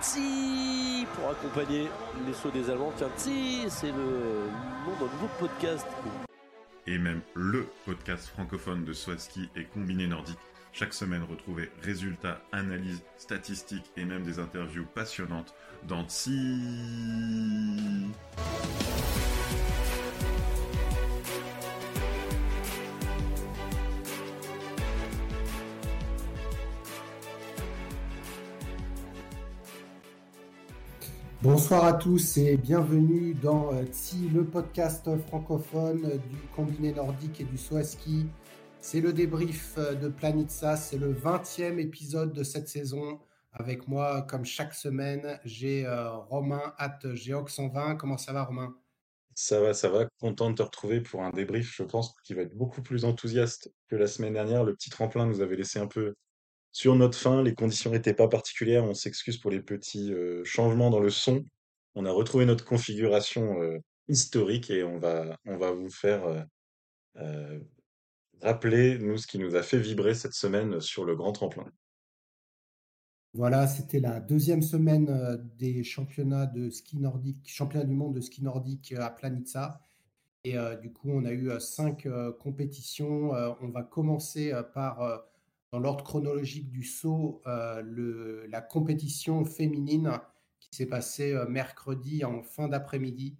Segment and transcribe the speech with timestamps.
[0.00, 1.88] Tsi pour accompagner
[2.26, 2.92] les sauts des Allemands.
[2.96, 4.48] Tiens, Tsi, c'est le
[4.86, 5.86] nom d'un nouveau podcast.
[6.86, 10.38] Et même le podcast francophone de Swaski et Combiné Nordique.
[10.72, 15.54] Chaque semaine, retrouvez résultats, analyses, statistiques et même des interviews passionnantes
[15.88, 16.32] dans Tsi.
[31.40, 37.44] Bonsoir à tous et bienvenue dans euh, TSI, le podcast francophone du combiné nordique et
[37.44, 38.26] du Swaski.
[38.80, 43.20] C'est le débrief euh, de Planitza, c'est le 20e épisode de cette saison.
[43.52, 47.98] Avec moi, comme chaque semaine, j'ai euh, Romain at Geox120.
[47.98, 48.74] Comment ça va, Romain?
[49.36, 50.08] Ça va, ça va.
[50.20, 53.72] Content de te retrouver pour un débrief, je pense, qui va être beaucoup plus enthousiaste
[53.86, 54.64] que la semaine dernière.
[54.64, 56.14] Le petit tremplin nous avait laissé un peu
[56.72, 57.42] sur notre fin.
[57.42, 58.84] Les conditions n'étaient pas particulières.
[58.84, 60.12] On s'excuse pour les petits
[60.44, 61.44] changements dans le son.
[61.94, 63.56] On a retrouvé notre configuration
[64.08, 66.46] historique et on va, on va vous faire
[68.40, 71.66] rappeler, nous, ce qui nous a fait vibrer cette semaine sur le grand tremplin.
[73.34, 78.42] Voilà, c'était la deuxième semaine des championnats de ski nordique, championnat du monde de ski
[78.42, 79.80] nordique à Planitza.
[80.44, 83.32] Et du coup, on a eu cinq compétitions.
[83.60, 85.27] On va commencer par,
[85.72, 90.18] dans l'ordre chronologique du saut, euh, la compétition féminine
[90.60, 93.36] qui s'est passée euh, mercredi en fin d'après-midi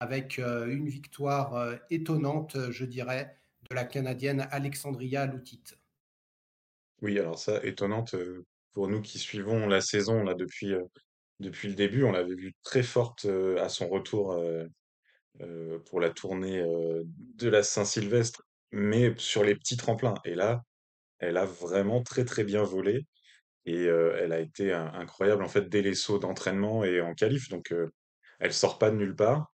[0.00, 3.36] avec euh, une victoire étonnante, je dirais,
[3.70, 5.62] de la Canadienne Alexandria Loutit.
[7.02, 8.14] Oui, alors ça, étonnante
[8.72, 10.72] pour nous qui suivons la saison là depuis,
[11.40, 12.04] depuis le début.
[12.04, 13.26] On l'avait vue très forte
[13.58, 14.40] à son retour
[15.86, 20.14] pour la tournée de la Saint-Sylvestre, mais sur les petits tremplins.
[20.24, 20.64] Et là,
[21.22, 23.06] elle a vraiment très très bien volé
[23.66, 27.48] et elle a été incroyable en fait dès les sauts d'entraînement et en qualif.
[27.50, 27.90] Donc euh,
[28.40, 29.52] elle sort pas de nulle part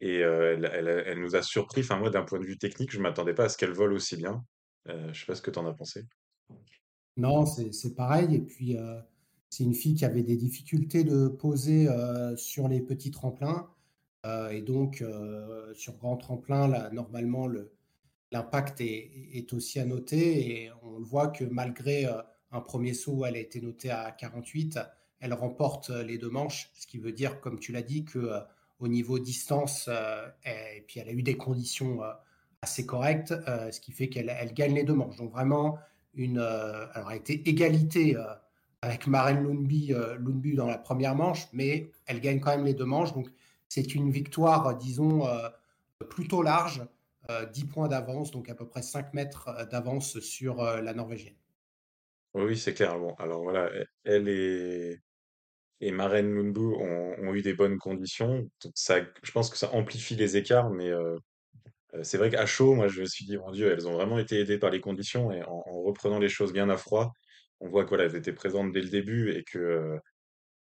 [0.00, 0.64] et elle,
[1.06, 1.82] elle- nous a surpris.
[1.82, 4.16] Enfin moi, d'un point de vue technique, je m'attendais pas à ce qu'elle vole aussi
[4.16, 4.44] bien.
[4.86, 6.04] Je sais pas ce que t'en as pensé.
[7.16, 8.34] Non, c'est pareil.
[8.34, 8.76] Et puis,
[9.50, 11.88] c'est une fille qui avait des difficultés de poser
[12.36, 13.68] sur les petits tremplins.
[14.50, 15.04] Et donc,
[15.74, 17.72] sur grand tremplin, là, normalement, le,
[18.32, 20.62] l'impact est, aussi à noter.
[20.64, 22.20] Et on le voit que malgré euh,
[22.50, 24.78] un premier saut où elle a été notée à 48,
[25.20, 26.70] elle remporte euh, les deux manches.
[26.74, 28.40] Ce qui veut dire, comme tu l'as dit, que euh,
[28.80, 29.88] au niveau distance,
[30.44, 32.00] et, puis elle a eu des conditions
[32.62, 33.32] assez correctes,
[33.70, 35.18] ce qui fait qu'elle elle gagne les deux manches.
[35.18, 35.78] Donc, vraiment,
[36.14, 38.16] une, elle a été égalité
[38.80, 42.84] avec Maren Lundby, Lundby dans la première manche, mais elle gagne quand même les deux
[42.84, 43.14] manches.
[43.14, 43.28] Donc,
[43.68, 45.28] c'est une victoire, disons,
[46.10, 46.82] plutôt large,
[47.52, 51.36] 10 points d'avance, donc à peu près 5 mètres euh, d'avance sur euh, la Norvégienne.
[52.34, 52.96] Oui, c'est clair.
[53.18, 53.70] Alors voilà,
[54.04, 54.98] elle et,
[55.80, 58.48] et Maren Lundbu ont, eu des bonnes conditions.
[58.74, 61.16] Ça, je pense que ça amplifie les écarts, mais euh,
[61.94, 64.18] euh, c'est vrai qu'à chaud, moi je me suis dit, mon Dieu, elles ont vraiment
[64.18, 67.12] été aidées par les conditions et en, en reprenant les choses bien à froid,
[67.60, 69.98] on voit que voilà, elles étaient présentes dès le début et que euh,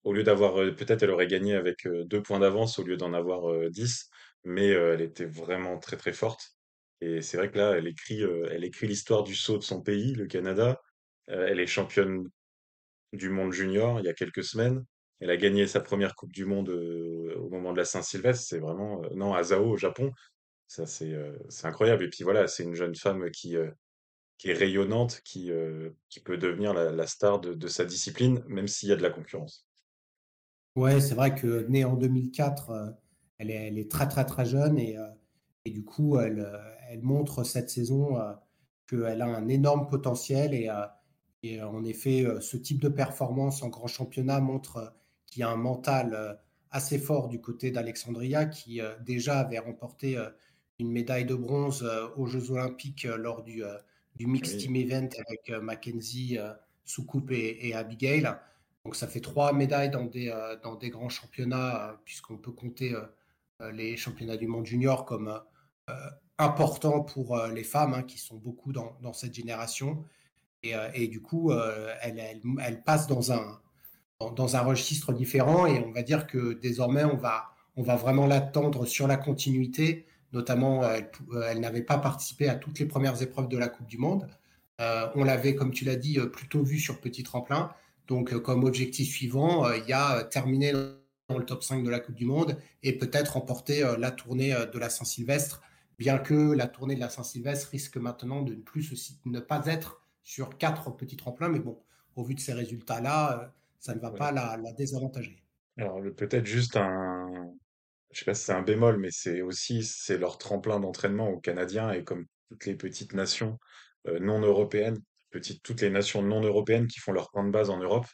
[0.03, 2.97] au lieu d'avoir, euh, peut-être elle aurait gagné avec euh, deux points d'avance au lieu
[2.97, 4.09] d'en avoir euh, 10,
[4.43, 6.57] mais elle était vraiment très très forte.
[7.01, 10.13] Et c'est vrai que là, elle écrit, elle écrit l'histoire du saut de son pays,
[10.13, 10.81] le Canada.
[11.27, 12.29] Elle est championne
[13.11, 14.85] du monde junior il y a quelques semaines.
[15.19, 18.45] Elle a gagné sa première Coupe du Monde au moment de la Saint-Sylvestre.
[18.47, 20.11] C'est vraiment, non, à Zao au Japon.
[20.67, 21.15] Ça, c'est
[21.63, 22.05] incroyable.
[22.05, 23.55] Et puis voilà, c'est une jeune femme qui,
[24.37, 25.51] qui est rayonnante, qui,
[26.09, 29.03] qui peut devenir la, la star de, de sa discipline, même s'il y a de
[29.03, 29.67] la concurrence.
[30.75, 32.89] Ouais, c'est vrai que née en 2004, euh,
[33.43, 35.07] elle est, elle est très très très jeune et, euh,
[35.65, 36.57] et du coup, elle, euh,
[36.89, 38.33] elle montre cette saison euh,
[38.87, 40.69] qu'elle a un énorme potentiel et,
[41.41, 44.93] et en effet, ce type de performance en grand championnat montre
[45.25, 46.39] qu'il y a un mental
[46.71, 50.17] assez fort du côté d'Alexandria qui déjà avait remporté
[50.79, 53.63] une médaille de bronze aux Jeux Olympiques lors du,
[54.15, 56.37] du Mixed Team Event avec Mackenzie,
[56.85, 58.29] Soukup et, et Abigail.
[58.85, 62.93] Donc ça fait trois médailles dans des, dans des grands championnats, puisqu'on peut compter
[63.71, 65.39] les championnats du monde junior comme euh,
[65.89, 70.03] euh, importants pour euh, les femmes, hein, qui sont beaucoup dans, cette génération.
[70.63, 72.19] Et, euh, du coup, euh, elle,
[72.61, 73.59] elle, passe dans un,
[74.31, 78.27] dans, un registre différent et on va dire que désormais, on va, on va vraiment
[78.27, 80.05] l'attendre sur la continuité.
[80.31, 83.87] Notamment, euh, elle, euh, n'avait pas participé à toutes les premières épreuves de la Coupe
[83.87, 84.27] du Monde.
[84.81, 87.71] Euh, on l'avait, comme tu l'as dit, euh, plutôt vu sur petit tremplin.
[88.07, 90.73] Donc, euh, comme objectif suivant, euh, il y a euh, terminer
[91.33, 94.53] dans le top 5 de la Coupe du Monde et peut-être remporter euh, la tournée
[94.53, 95.61] euh, de la Saint-Sylvestre,
[95.99, 100.01] bien que la tournée de la Saint-Sylvestre risque maintenant de ne plus ne pas être
[100.23, 101.49] sur quatre petits tremplins.
[101.49, 101.83] Mais bon,
[102.15, 103.47] au vu de ces résultats-là, euh,
[103.79, 104.17] ça ne va Ouais.
[104.17, 105.43] pas la, la désavantager.
[105.77, 107.53] Alors, peut-être juste un,
[108.11, 111.39] je sais pas si c'est un bémol, mais c'est aussi, c'est leur tremplin d'entraînement aux
[111.39, 113.59] Canadiens et comme toutes les petites nations
[114.21, 114.99] non européennes,
[115.31, 118.05] petites, toutes les nations non européennes qui font leur camp de base en Europe,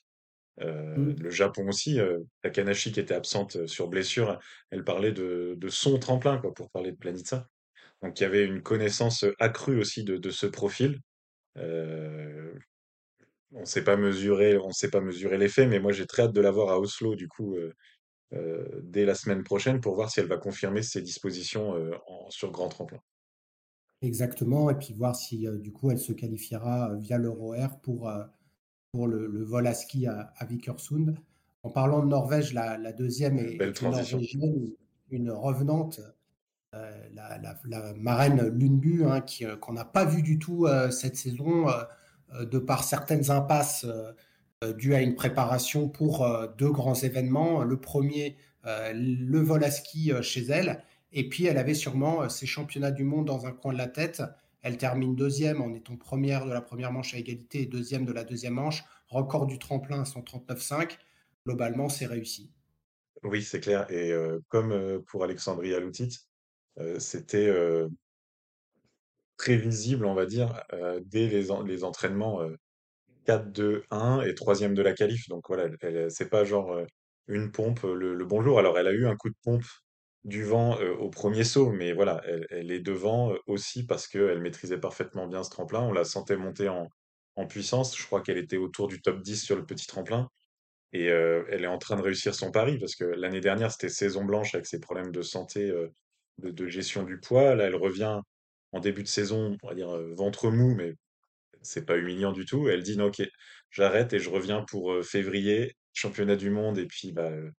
[0.62, 1.16] euh, Mm.
[1.18, 4.40] le Japon aussi, euh, Takanashi qui était absente sur blessure,
[4.72, 7.48] elle parlait de, de son tremplin, quoi, pour parler de Planitza.
[8.04, 11.00] Donc il y avait une connaissance accrue aussi de, de ce profil.
[11.58, 12.54] Euh,
[13.54, 16.42] on sait pas mesurer, on sait pas mesurer l'effet, mais moi j'ai très hâte de
[16.42, 17.56] la voir à Oslo du coup
[18.84, 21.76] dès la semaine prochaine pour voir si elle va confirmer ses dispositions
[22.08, 23.00] en- sur grand tremplin.
[24.02, 28.10] Exactement, et puis voir si du coup elle se qualifiera via l'Euro-Air pour,
[28.92, 31.16] pour le, le vol à ski à, à Vikersund.
[31.64, 33.74] En parlant de Norvège, la, la deuxième est, une.
[34.16, 34.70] Norvégienne,
[35.12, 36.00] une revenante,
[36.74, 40.66] euh, la, la- la marraine Lundbu, hein, qui, euh, qu'on n'a pas vu du tout
[40.66, 41.68] euh, cette saison,
[42.40, 43.88] de par certaines impasses
[44.78, 46.28] dues à une préparation pour
[46.60, 47.64] deux grands événements.
[47.64, 52.92] Le premier, le vol à ski chez elle, et puis elle avait sûrement ses championnats
[52.92, 54.22] du monde dans un coin de la tête.
[54.62, 58.12] Elle termine deuxième en étant première de la première manche à égalité et deuxième de
[58.12, 58.84] la deuxième manche.
[59.08, 60.98] Record du tremplin à 139,5.
[61.46, 62.52] Globalement, c'est réussi.
[63.24, 63.90] Oui, c'est clair.
[63.92, 66.18] Et euh, comme euh, pour Alexandria Lutit,
[66.80, 67.88] euh, c'était euh,
[69.38, 70.64] prévisible, on va dire,
[71.06, 72.56] dès les, en- les entraînements euh,
[73.26, 75.28] 4-2-1 et troisième de la qualif.
[75.30, 75.70] Donc voilà,
[76.10, 76.82] c'est pas genre
[77.28, 78.60] une pompe le bonjour.
[78.60, 79.64] Alors elle a eu un coup de pompe
[80.26, 85.28] du vent au premier saut, mais voilà, elle, est devant aussi parce qu'elle maîtrisait parfaitement
[85.28, 85.82] bien ce tremplin.
[85.82, 86.90] On la sentait monter en,
[87.48, 87.98] puissance.
[87.98, 90.30] Je crois qu'elle était autour du top 10 sur le petit tremplin.
[90.92, 94.26] Et elle est en train de réussir son pari parce que l'année dernière, c'était saison
[94.26, 95.72] blanche avec ses problèmes de santé,
[96.40, 97.56] de, gestion du poids.
[97.56, 98.20] Là, elle revient
[98.74, 100.96] en début de saison, on va dire ventre mou, mais
[101.62, 102.70] c'est pas humiliant du tout.
[102.70, 103.22] Elle dit non, ok,
[103.72, 107.50] j'arrête et je reviens pour février, championnat du monde et puis bah, euh,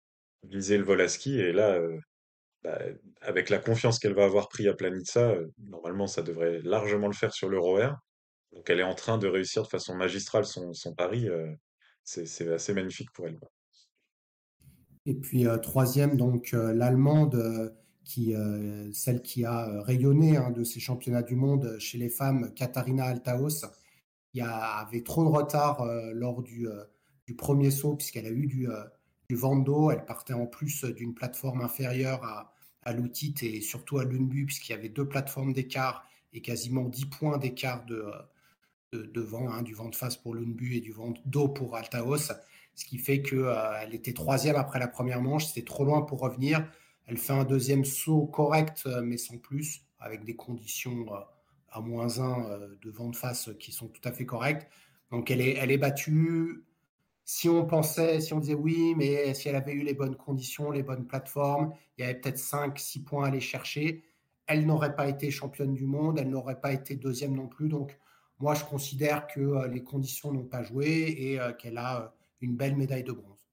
[0.45, 1.39] viser le vol à ski.
[1.39, 1.81] Et là,
[2.63, 2.79] bah,
[3.23, 7.15] avec la confiance qu'elle va avoir pris à Planitza, euh, normalement, ça devrait largement le
[7.15, 7.79] faire sur l'Euro.
[8.53, 11.29] Donc elle est en train de réussir de façon magistrale son, pari.
[11.29, 11.51] euh,
[12.05, 13.39] c'est assez magnifique pour elle.
[15.07, 17.75] Et puis euh, troisième, donc l'Allemande,
[18.05, 23.65] celle qui a rayonné hein, de ces championnats du monde chez les femmes, Katharina Altaos,
[24.33, 26.69] qui a, avait trop de retard lors du,
[27.39, 28.69] premier saut, puisqu'elle a eu du,
[29.35, 29.91] du d'eau.
[29.91, 34.73] Elle partait en plus d'une plateforme inférieure à, à l'outil et surtout à l'Unbu, puisqu'il
[34.73, 38.07] y avait deux plateformes d'écart et quasiment 10 points d'écart de,
[38.93, 41.77] de, de vent, hein, du vent de face pour l'Unbu et du vent d'eau pour
[41.77, 42.33] Altaos
[42.81, 46.21] ce qui fait qu'elle euh, était troisième après la première manche, c'était trop loin pour
[46.21, 46.67] revenir.
[47.07, 51.19] Elle fait un deuxième saut correct, euh, mais sans plus, avec des conditions euh,
[51.71, 54.67] à moins 1 euh, de vent de face qui sont tout à fait correctes.
[55.11, 56.65] Donc elle est, elle est battue.
[57.33, 60.73] Si on pensait, si on disait oui, mais si elle avait eu les bonnes conditions,
[60.73, 64.03] les bonnes plateformes, il y avait peut-être 5-6 points à aller chercher.
[64.49, 67.69] Elle n'aurait pas été championne du monde, elle n'aurait pas été deuxième non plus.
[67.69, 67.97] Donc
[68.41, 72.57] moi, je considère que euh, les conditions n'ont pas joué et euh, qu'elle a une
[72.57, 73.49] belle médaille de bronze.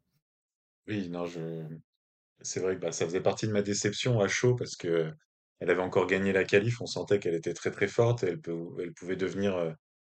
[0.88, 1.64] Oui, non, je...
[2.42, 5.14] c'est vrai que bah, ça faisait partie de ma déception à chaud parce que
[5.60, 6.82] elle avait encore gagné la qualif.
[6.82, 9.72] On sentait qu'elle était très très forte et elle, peut, elle pouvait devenir euh,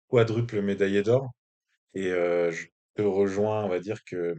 [0.10, 1.32] quadruple médaillée d'or.
[1.96, 4.36] Et euh, je te rejoins, on va dire que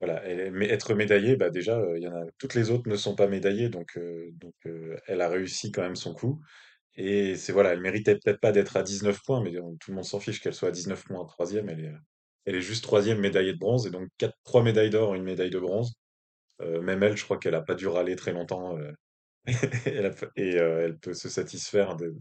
[0.00, 3.14] voilà, mais être médaillée, bah déjà, il y en a, toutes les autres ne sont
[3.14, 3.98] pas médaillées, donc,
[5.06, 6.40] elle a réussi quand même son coup.
[6.96, 10.04] Et c'est voilà, elle méritait peut-être pas d'être à 19 points, mais tout le monde
[10.04, 11.68] s'en fiche qu'elle soit à 19 points troisième.
[11.68, 11.92] Elle est,
[12.46, 15.60] elle juste troisième médaillée de bronze, et donc quatre, trois médailles d'or, une médaille de
[15.60, 15.94] bronze.
[16.60, 18.78] Même elle, je crois qu'elle a pas dû râler très longtemps,
[20.36, 22.14] et elle peut se satisfaire de,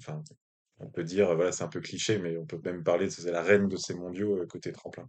[0.80, 3.32] on peut dire, voilà, c'est un peu cliché, mais on peut même parler de c'est
[3.32, 5.08] la reine de ces mondiaux euh, côté tremplin.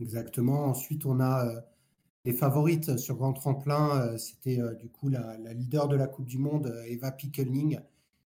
[0.00, 0.64] Exactement.
[0.64, 1.60] Ensuite, on a euh,
[2.24, 4.00] les favorites sur grand tremplin.
[4.00, 7.12] euh, C'était euh, du coup la, la leader de la Coupe du Monde, euh, Eva
[7.12, 7.78] Pickeling,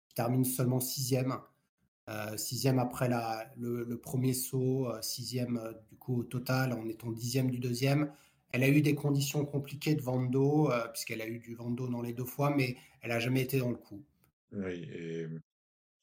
[0.09, 1.37] qui termine seulement sixième.
[2.09, 6.73] Euh, sixième après la, le, le premier saut, euh, sixième euh, du coup au total
[6.73, 8.12] en étant dixième du deuxième.
[8.52, 12.00] Elle a eu des conditions compliquées de euh, puisqu'elle a eu du vent d'eau dans
[12.00, 14.02] les deux fois, mais elle n'a jamais été dans le coup.
[14.52, 15.26] Oui, et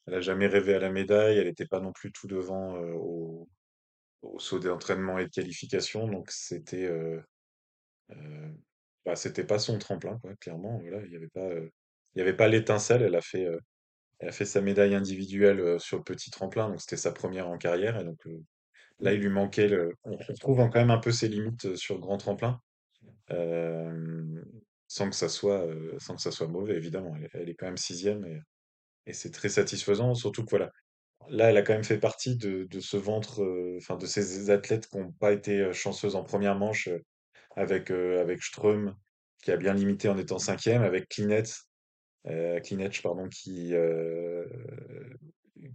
[0.08, 3.48] elle a jamais rêvé à la médaille, elle n'était pas non plus tout devant au,
[4.24, 6.90] au saut d'entraînement et de qualification, donc c'était
[9.06, 9.14] bah,
[9.48, 10.80] pas son tremplin, quoi, clairement.
[10.80, 13.02] Voilà, il y avait pas, l'étincelle.
[13.02, 17.58] Elle a fait, sa médaille individuelle sur le petit tremplin, donc c'était sa première en
[17.58, 18.26] carrière, et donc
[19.00, 19.94] là, il lui manquait le.
[20.04, 22.62] On retrouve quand même un peu ses limites sur le grand tremplin,
[24.88, 25.68] sans que ça soit,
[26.48, 27.16] mauvais, évidemment.
[27.18, 28.40] Elle, elle est quand même sixième et,
[29.06, 30.72] et c'est très satisfaisant, surtout que voilà.
[31.30, 34.50] là, elle a quand même fait partie de, de ce ventre, euh, enfin de ces
[34.52, 37.00] athlètes qui n'ont pas été euh, chanceuses en première manche euh,
[37.56, 38.96] avec, avec Ström,
[39.44, 41.66] qui a bien limité en étant cinquième, avec Klinetz,
[43.04, 43.74] pardon, qui,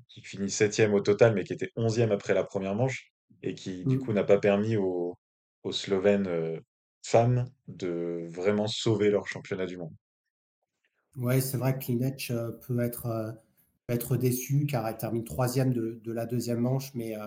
[0.08, 3.86] qui finit septième au total, mais qui était onzième après la première manche, et qui
[3.86, 4.14] du coup Mm.
[4.14, 5.16] n'a pas permis aux,
[5.62, 6.60] aux Slovènes
[7.04, 9.94] femmes de vraiment sauver leur championnat du monde.
[11.16, 13.32] Ouais, c'est vrai que Klinec euh, peut être, euh,
[13.86, 17.26] peut être déçu car elle termine troisième de, de la deuxième manche, mais euh,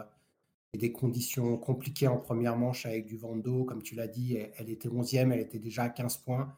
[0.77, 3.65] des conditions compliquées en première manche avec du vent d'eau.
[3.65, 6.55] Comme tu l'as dit, elle, était onzième, elle était déjà à 15 points.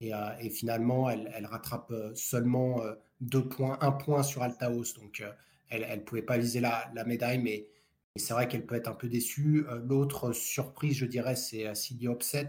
[0.00, 4.94] Et, finalement, elle, rattrape seulement euh, deux points, un point sur Altaos.
[4.96, 5.24] Donc,
[5.70, 7.68] elle ne pouvait pas viser la, médaille, mais,
[8.16, 9.64] c'est vrai qu'elle peut être un peu déçue.
[9.86, 12.48] L'autre surprise, je dirais, c'est Cindy Opset.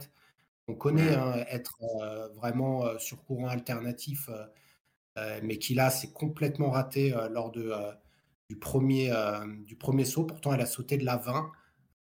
[0.67, 4.29] On connaît hein, être euh, vraiment euh, sur courant alternatif,
[5.17, 7.71] euh, mais qui là s'est complètement raté lors de,
[8.49, 9.13] du, premier,
[9.65, 10.25] du premier saut.
[10.25, 11.51] Pourtant, elle a sauté de la 20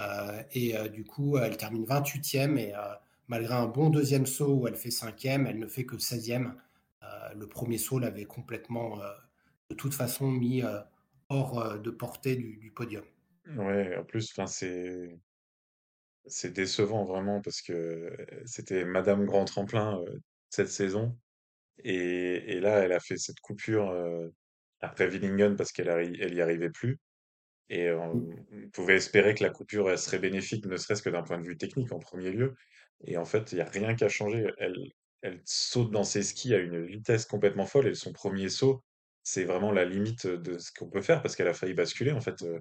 [0.02, 2.72] euh, et du coup, elle termine 28e et
[3.28, 6.54] malgré un bon deuxième saut où elle fait 5e, elle ne fait que 16e.
[7.04, 7.06] Euh,
[7.36, 8.98] le premier saut l'avait complètement,
[9.70, 10.62] de toute façon, mis
[11.28, 13.04] hors de portée du, du podium.
[13.56, 15.16] Ouais, en plus, c'est
[16.26, 18.16] c'est décevant vraiment parce que
[18.46, 20.18] c'était Madame Grand Tremplin euh,
[20.50, 21.16] cette saison.
[21.84, 24.28] Et, et là, elle a fait cette coupure euh,
[24.80, 26.98] après Willingen parce qu'elle arri- elle y arrivait plus.
[27.70, 31.22] Et euh, on pouvait espérer que la coupure elle serait bénéfique, ne serait-ce que d'un
[31.22, 32.54] point de vue technique en premier lieu.
[33.04, 34.46] Et en fait, il n'y a rien qui a changé.
[34.58, 34.76] Elle,
[35.22, 37.88] elle saute dans ses skis à une vitesse complètement folle.
[37.88, 38.82] Et son premier saut,
[39.22, 42.12] c'est vraiment la limite de ce qu'on peut faire parce qu'elle a failli basculer.
[42.12, 42.60] En fait, Euh,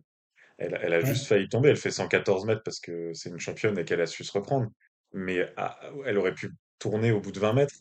[0.58, 1.70] elle, elle a juste failli tomber.
[1.70, 4.70] Elle fait 114 mètres parce que c'est une championne et qu'elle a su se reprendre.
[5.14, 7.76] Mais ah, elle aurait pu tourner au bout de 20 mètres.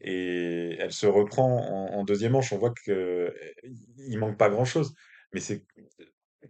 [0.00, 2.52] Et elle se reprend en, en deuxième manche.
[2.52, 3.34] On voit que
[3.96, 4.94] il manque pas grand-chose.
[5.32, 5.64] Mais c'est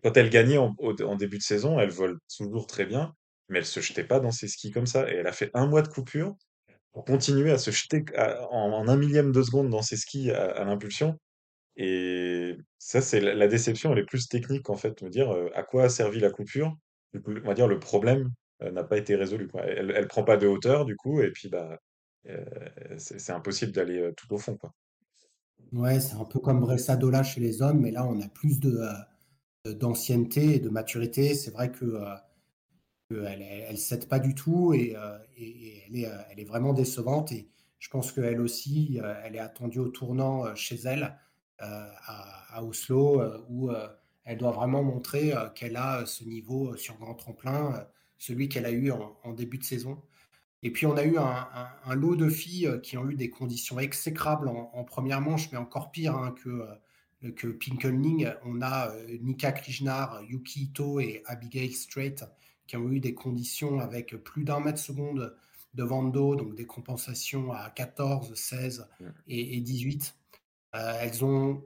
[0.02, 0.75] quand elle gagnait en,
[1.16, 3.14] début de saison, elle vole toujours très bien,
[3.49, 5.11] mais elle se jetait pas dans ses skis comme ça.
[5.11, 6.37] Et elle a fait un mois de coupure
[6.92, 10.30] pour continuer à se jeter à- en, en un millième de seconde dans ses skis
[10.30, 11.18] à, à l'impulsion.
[11.80, 15.85] Et ça, c'est la, déception, elle est plus technique en fait, me dire à quoi
[15.85, 16.76] a servi la coupure.
[17.14, 19.49] Du coup, on va dire le problème n'a pas été résolu.
[19.62, 21.78] Elle, elle prend pas de hauteur du coup, et puis bah
[22.99, 24.75] c'est impossible d'aller tout au fond, quoi.
[25.73, 28.80] ouais c'est un peu comme Bressadola chez les hommes, mais là, on a plus de,
[29.64, 31.35] d'ancienneté et de maturité.
[31.35, 32.14] C'est vrai que euh,
[33.08, 34.97] qu'elle elle cède pas du tout et,
[35.38, 37.30] elle, est, elle vraiment décevante.
[37.30, 41.16] Et je pense qu'elle aussi, elle est attendue au tournant chez elle
[41.61, 43.88] à, à Oslo, euh, où euh,
[44.25, 47.85] elle doit vraiment montrer euh, qu'elle a euh, ce niveau euh, sur grand tremplin, euh,
[48.19, 50.03] celui qu'elle a eu en, en début de saison.
[50.62, 53.15] Et puis on a eu un, un- un lot de filles euh, qui ont eu
[53.15, 56.49] des conditions exécrables en, en première manche, mais encore pire hein, que,
[57.25, 58.29] euh, que Pinkelning.
[58.45, 62.17] On a euh, Nika Krishnar, Yuki Ito et Abigail Strait
[62.67, 65.35] qui ont eu des conditions avec plus d'un mètre seconde
[65.75, 69.07] de vent d'eau, donc des compensations à 14, 16 Mm.
[69.29, 70.15] et, et 18.
[70.75, 71.64] Euh, elles ont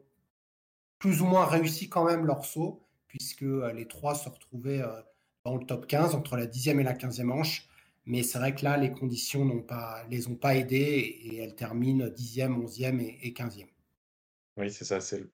[0.98, 5.02] plus ou moins réussi quand même leur saut, puisque euh, les trois se retrouvaient euh,
[5.44, 7.68] dans le top 15 entre la 10e et la 15e manche.
[8.04, 11.54] Mais c'est vrai que là, les conditions n'ont pas, les ont pas aidées et elles
[11.54, 13.68] terminent 10e, 11e et, et 15e.
[14.56, 15.24] Oui, c'est ça, c'est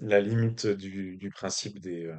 [0.00, 2.12] la limite du, principe des,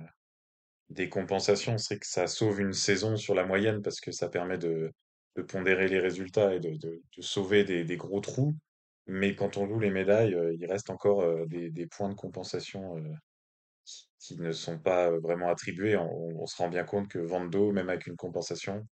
[0.89, 4.57] des compensations, c'est que ça sauve une saison sur la moyenne parce que ça permet
[4.57, 4.93] de,
[5.35, 8.55] de pondérer les résultats et de, sauver des gros trous.
[9.07, 12.97] Mais quand on joue les médailles, euh, il reste encore euh, des, points de compensation
[12.97, 13.13] euh,
[14.19, 15.95] qui, ne sont pas vraiment attribués.
[15.95, 18.87] On, se rend bien compte que Vando, même avec une compensation,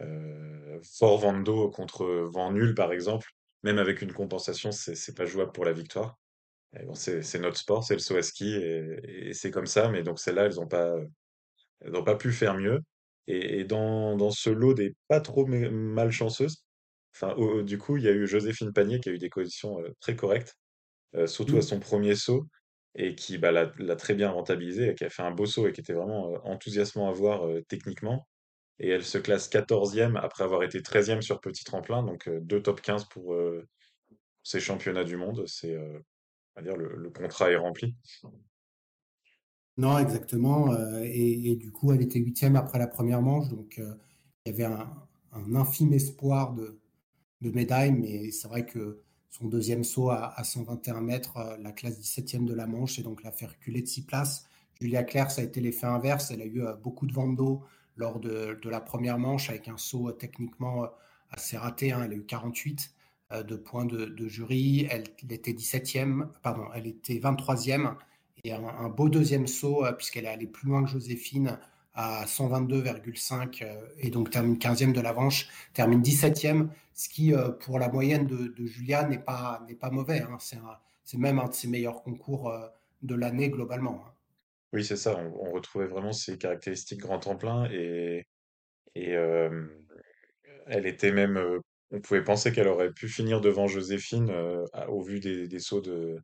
[0.00, 3.28] euh, fort Vando contre vent nul par exemple,
[3.62, 6.18] même avec une compensation, c'est c'est pas jouable pour la victoire.
[6.86, 9.90] Bon, c'est notre sport, c'est le saut à ski et, c'est comme ça.
[9.90, 10.90] Mais donc celles-là, elles ont pas
[11.84, 12.80] n'ont pas pu faire mieux.
[13.26, 16.64] Et, dans, ce lot des pas trop malchanceuses,
[17.14, 19.80] enfin, au- du coup, il y a eu Joséphine Panier qui a eu des conditions
[19.80, 20.56] euh, très correctes,
[21.16, 21.62] euh, surtout à Mm.
[21.62, 22.46] son premier saut,
[22.96, 25.68] et qui bah, l'a l'a très bien rentabilisé, et qui a fait un beau saut
[25.68, 28.28] et qui était vraiment euh, enthousiasmant à voir euh, techniquement.
[28.80, 32.62] Et elle se classe quatorzième après avoir été treizième sur petit tremplin, donc euh, deux
[32.62, 33.66] top 15 pour euh,
[34.44, 35.44] ces championnats du monde.
[35.48, 35.98] C'est, euh,
[36.56, 37.96] on va dire, le, le contrat est rempli.
[39.76, 40.72] Non, exactement.
[40.72, 43.94] euh, et, et du coup, elle était huitième après la première manche, donc euh,
[44.44, 46.80] il y avait un, un infime espoir de,
[47.42, 51.72] de médaille, mais c'est vrai que son deuxième saut à, à 121 mètres, euh, la
[51.72, 54.46] classe 17e de la Manche, et donc l'a fait reculer de 6 places.
[54.82, 56.32] Julia Claire, ça a été l'effet inverse.
[56.32, 57.62] Elle a eu euh, beaucoup de vent d'eau
[57.96, 60.88] lors de, la première manche avec un saut euh, techniquement
[61.30, 61.92] assez raté.
[61.92, 62.02] hein.
[62.04, 62.92] Elle a eu 48
[63.30, 64.88] euh, de points de, jury.
[64.90, 67.94] Elle, était 17e, pardon, elle était 23e
[68.44, 71.60] et un, beau deuxième saut, puisqu'elle est allée plus loin que Joséphine
[71.94, 73.66] à 122,5
[73.98, 79.06] et donc termine 15e de l'avance, termine 17e, ce qui pour la moyenne de, Julia
[79.06, 80.20] n'est pas, pas mauvais.
[80.20, 80.38] Hein.
[81.04, 82.52] C'est même un de ses meilleurs concours
[83.02, 84.04] de l'année globalement.
[84.06, 84.12] Hein.
[84.72, 85.16] Oui, c'est ça.
[85.18, 88.26] On, retrouvait vraiment ses caractéristiques grand tremplin et,
[88.94, 89.10] et
[90.66, 91.38] elle était même.
[91.90, 94.32] on pouvait penser qu'elle aurait pu finir devant Joséphine
[94.88, 96.16] au vu des, sauts de,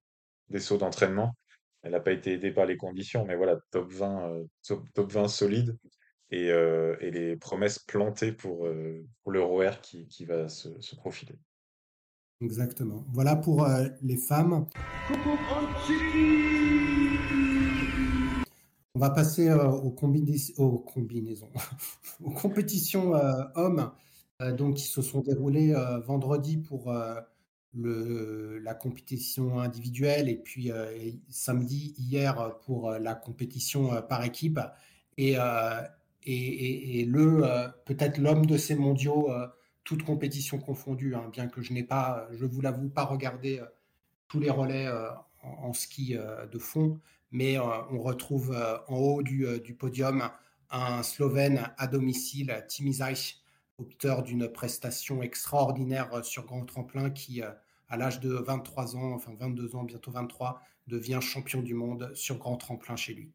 [0.49, 1.35] des sauts d'entraînement.
[1.83, 4.47] Elle n'a pas été aidée par les conditions, mais voilà, top 20,
[4.95, 5.79] top, 20 solide
[6.31, 8.69] et, et, les promesses plantées pour,
[9.23, 11.39] pour le ROR qui, qui va se, se, profiler.
[12.41, 13.05] Exactement.
[13.13, 13.67] Voilà pour
[14.03, 14.67] les femmes.
[18.95, 19.93] On va passer aux,
[20.57, 21.53] aux, combinaisons,
[22.21, 23.13] aux compétitions
[23.55, 23.93] hommes
[24.41, 25.73] donc, qui se sont déroulées
[26.05, 26.93] vendredi pour
[27.75, 30.71] la compétition individuelle et puis
[31.29, 34.61] samedi, hier, pour la compétition par équipe.
[35.17, 35.35] Et,
[37.07, 39.31] le peut-être l'homme de ces mondiaux,
[39.85, 43.61] toutes compétitions confondues, hein, bien que je n'ai pas, je vous l'avoue, pas regardé
[44.29, 44.89] tous les relais
[45.43, 46.17] en, ski
[46.51, 50.31] de fond mais euh, on retrouve euh, en haut euh, du, podium
[50.71, 53.37] un Slovène à domicile, Timizaj,
[53.79, 59.77] auteur d'une prestation extraordinaire sur grand tremplin qui, à l'âge de 23 ans, enfin 22
[59.77, 63.33] ans, bientôt 23, devient champion du monde sur grand tremplin chez lui.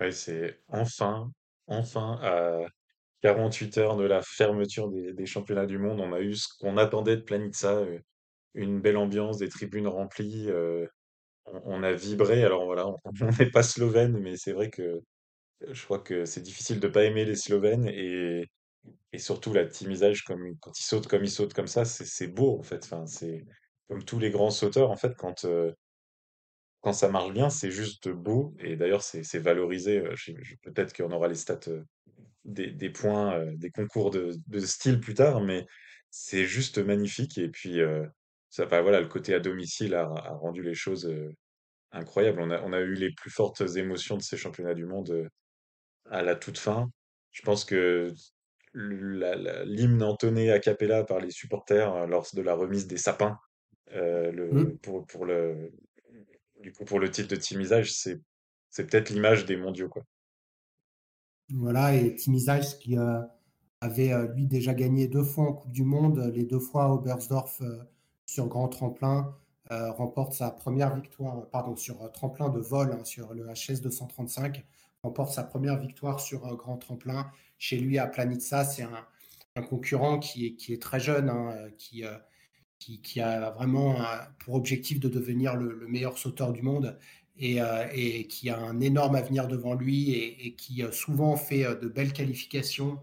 [0.00, 1.32] Oui, c'est enfin,
[1.66, 2.66] enfin, à
[3.22, 7.16] 48 heures de la fermeture des, championnats du monde, on a eu ce qu'on attendait
[7.16, 7.84] de Planitza,
[8.54, 10.48] une belle ambiance, des tribunes remplies,
[11.46, 12.44] on, a vibré.
[12.44, 15.00] Alors voilà, on n'est pas slovène, mais c'est vrai que
[15.68, 18.46] je crois que c'est difficile de pas aimer les Slovènes et,
[19.12, 22.58] et surtout la timisage comme quand ils sautent comme ils sautent comme ça, c'est beau
[22.58, 22.84] en fait.
[22.84, 23.44] Enfin, c'est
[23.88, 25.46] comme tous les grands sauteurs en fait quand
[26.80, 30.02] quand ça marche bien, c'est juste beau et d'ailleurs c'est valorisé.
[30.62, 31.58] Peut-être qu'on aura les stats
[32.44, 35.66] des, des points, des concours de, de style plus tard, mais
[36.10, 37.80] c'est juste magnifique et puis
[38.50, 41.12] ça, voilà, le côté à domicile a, rendu les choses
[41.92, 42.40] incroyables.
[42.40, 45.28] On a, on a eu les plus fortes émotions de ces championnats du monde
[46.10, 46.90] à la toute fin.
[47.32, 48.12] Je pense que
[48.76, 53.38] l'hymne entonné a cappella par les supporters lors de la remise des sapins
[53.92, 54.78] le, mmh.
[54.78, 55.72] pour, pour, le,
[56.60, 58.20] du coup, pour le titre de Timisage, c'est,
[58.68, 59.88] c'est peut-être l'image des mondiaux.
[59.88, 60.02] Quoi.
[61.50, 62.96] Voilà, et Timisage qui
[63.80, 67.62] avait lui déjà gagné deux fois en Coupe du Monde, les deux fois à Oberstdorf
[68.26, 69.34] sur grand tremplin,
[69.72, 73.80] euh, remporte sa première victoire, pardon, sur euh, tremplin de vol hein, sur le HS
[73.82, 74.64] 235,
[75.02, 78.64] remporte sa première victoire sur grand tremplin chez lui à Planitza.
[78.64, 82.14] C'est un, concurrent qui est, qui est très jeune, hein, qui, euh,
[82.78, 83.96] qui, qui, a vraiment
[84.38, 86.98] pour objectif de devenir le, meilleur sauteur du monde
[87.38, 87.58] et,
[87.94, 92.98] et, qui a un énorme avenir devant lui et, qui souvent fait de belles qualifications,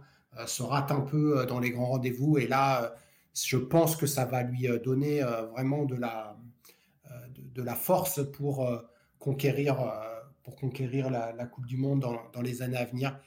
[0.45, 2.37] se rate un peu dans les grands rendez-vous.
[2.37, 2.95] Et là,
[3.33, 6.37] je pense que ça va lui euh, donner euh, vraiment de la,
[7.11, 8.69] euh, de, la force pour
[9.19, 9.77] conquérir,
[10.43, 12.01] pour conquérir la, Coupe du Monde
[12.33, 13.17] dans, les années à venir.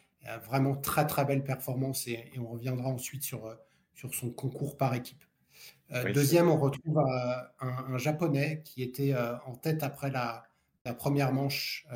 [0.45, 3.57] Vraiment très très belle performance et, on reviendra ensuite sur,
[3.95, 5.25] sur son concours par équipe.
[6.13, 6.99] deuxième, on retrouve
[7.61, 9.15] un, japonais qui était
[9.47, 10.45] en tête après la,
[10.85, 11.87] la première manche,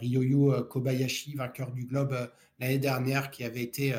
[0.00, 2.16] Ryoyu Kobayashi, vainqueur du globe
[2.58, 3.94] l'année dernière, qui avait été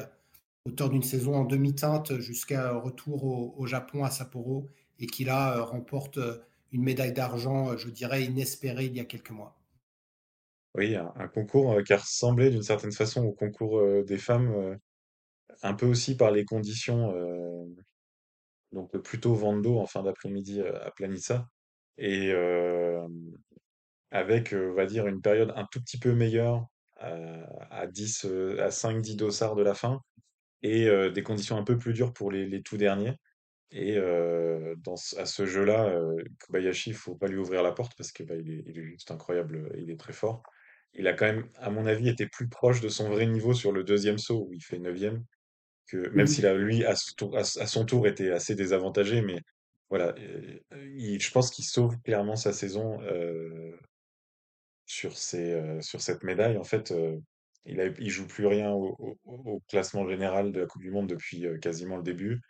[0.67, 3.23] auteur d'une saison en demi-teinte jusqu'à retour
[3.57, 4.67] au, Japon à Sapporo
[4.99, 6.37] et qui là euh, remporte euh,
[6.71, 9.55] une médaille d'argent, euh, je dirais, inespérée il y a quelques mois.
[10.77, 14.77] Oui, un, concours qui a ressemblé d'une certaine façon au concours des femmes,
[15.63, 17.11] un peu aussi par les conditions,
[18.71, 21.47] donc plutôt Vando en fin d'après-midi à Planissa,
[21.97, 22.31] et
[24.11, 26.67] avec, on va dire, une période un tout petit peu meilleure
[26.99, 28.25] à 10,
[28.59, 30.01] à 5-10 dossards de la fin,
[30.61, 33.15] et des conditions un peu plus dures pour les, les tout derniers.
[33.71, 35.99] Et à ce jeu-là,
[36.45, 39.89] Kobayashi, il faut pas lui ouvrir la porte parce que bah, est, juste incroyable, il
[39.89, 40.43] est très fort.
[40.97, 43.71] Il a quand même, à mon avis, été plus proche de son vrai niveau sur
[43.71, 45.23] le deuxième saut où il fait neuvième,
[45.87, 49.39] que même s'il a lui à, à, son tour été assez désavantagé, mais
[49.89, 50.15] voilà,
[50.95, 52.99] il, je pense qu'il sauve clairement sa saison
[54.85, 56.57] sur, ces, sur cette médaille.
[56.57, 56.91] En fait,
[57.67, 61.45] il, a, il joue plus rien au, classement général de la Coupe du Monde depuis
[61.45, 62.41] euh, quasiment le début.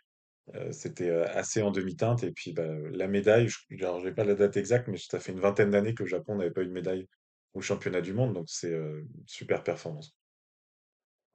[0.54, 2.22] Euh, c'était euh, assez en demi-teinte.
[2.22, 5.40] Et puis bah, la médaille, je n'ai pas la date exacte, mais ça fait une
[5.40, 7.08] vingtaine d'années que le Japon n'avait pas eu de médaille
[7.54, 8.34] au championnat du monde.
[8.34, 8.78] Donc c'est
[9.26, 10.16] super performance.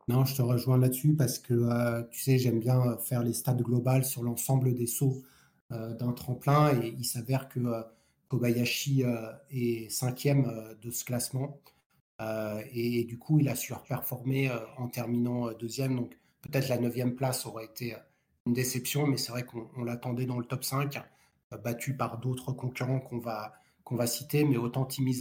[0.08, 4.04] Non, je te rejoins là-dessus parce que tu sais, j'aime bien faire les stats globales
[4.04, 5.24] sur l'ensemble des sauts
[5.70, 6.78] d'un tremplin.
[6.82, 7.60] Et il s'avère que
[8.28, 9.04] Kobayashi
[9.50, 11.60] est cinquième de ce classement.
[12.72, 15.96] et, du coup, il a surperformé en terminant deuxième.
[15.96, 17.96] Donc, peut-être la neuvième place aurait été
[18.46, 21.02] une déception, mais c'est vrai qu'on l'attendait dans le top 5,
[21.64, 23.54] battu par d'autres concurrents qu'on va,
[23.94, 24.44] qu'on va citer.
[24.44, 25.20] Mais autant Timi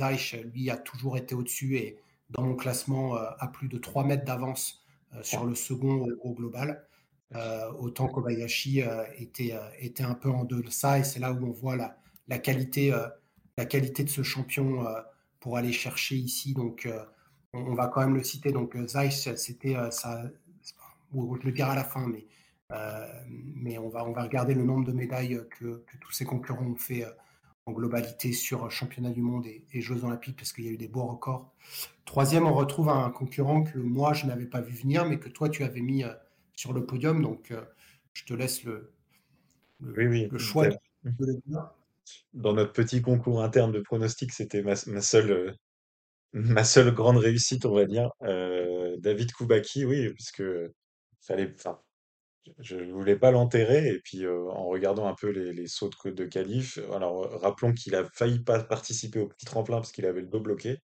[0.54, 1.98] lui, a toujours été au-dessus et
[2.30, 4.82] dans mon classement à plus de 3 mètres d'avance
[5.22, 6.87] sur le second au global.
[7.35, 11.46] Euh, autant Kobayashi euh, était, euh, était un peu en deçà et c'est là où
[11.46, 12.92] on voit la, qualité,
[13.56, 14.85] la qualité de ce champion
[15.40, 16.54] pour aller chercher ici.
[16.54, 16.88] Donc,
[17.52, 18.52] on, va quand même le citer.
[18.52, 20.22] Donc, Zeiss, c'était ça,
[21.12, 22.26] je le dirai à la fin, mais,
[23.54, 26.64] mais on, va, on va regarder le nombre de médailles que, que tous ses concurrents
[26.64, 27.04] ont fait
[27.66, 30.77] en globalité sur championnat du monde et, et Jeux olympiques parce qu'il y a eu
[30.77, 31.53] des beaux records.
[32.05, 35.48] Troisième, on retrouve un concurrent que moi je n'avais pas vu venir, mais que toi
[35.48, 36.05] tu avais mis
[36.55, 37.22] sur le podium.
[37.22, 37.62] Donc, euh,
[38.12, 38.92] je te laisse le,
[39.81, 41.40] le, choix de, le
[42.35, 45.53] Dans notre petit concours interne de pronostics, c'était ma, seule, euh,
[46.33, 48.11] ma seule grande réussite, on va dire.
[48.22, 50.44] Euh, David Koubaki, oui, puisque
[51.20, 51.81] fallait, enfin,
[52.59, 53.88] je ne voulais pas l'enterrer.
[53.88, 57.94] Et puis, en regardant un peu les, les sauts de, de qualif, alors rappelons qu'il
[57.94, 60.78] a failli pas participer au petit tremplin parce qu'il avait le dos bloqué.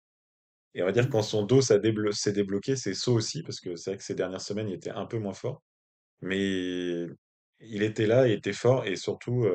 [0.75, 1.09] Et on va dire mmh.
[1.09, 4.41] quand son dos s'est débloqué, ses sauts aussi, parce que c'est vrai que ces dernières
[4.41, 5.63] semaines, il était un peu moins fort.
[6.21, 7.07] Mais
[7.59, 9.47] il était là, il était fort, et surtout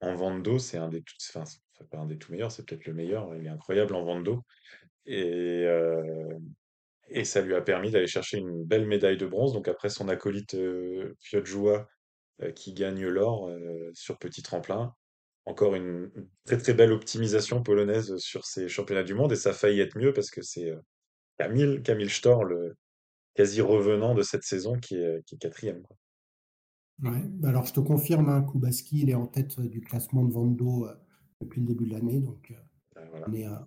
[0.00, 1.44] en vente d'eau, c'est un des tout, enfin,
[1.90, 3.34] pas un des tout meilleurs, c'est peut-être le meilleur.
[3.36, 4.42] Il est incroyable en vente d'eau.
[5.06, 5.64] Et,
[7.08, 9.52] et ça lui a permis d'aller chercher une belle médaille de bronze.
[9.52, 11.86] Donc après son acolyte euh, Piotr
[12.54, 13.52] qui gagne l'or
[13.92, 14.94] sur petit tremplin.
[15.44, 16.10] Encore une,
[16.44, 19.96] très très belle optimisation polonaise sur ces championnats du monde et ça a failli être
[19.96, 20.72] mieux parce que c'est
[21.38, 22.76] Camille, Camille Stor, le
[23.34, 25.82] quasi revenant de cette saison, qui est, qui est quatrième.
[27.02, 30.86] Ouais, alors je te confirme, hein, Kubaski, il est en tête du classement de Vando
[31.40, 32.54] depuis le début de l'année, donc
[32.96, 33.66] ah,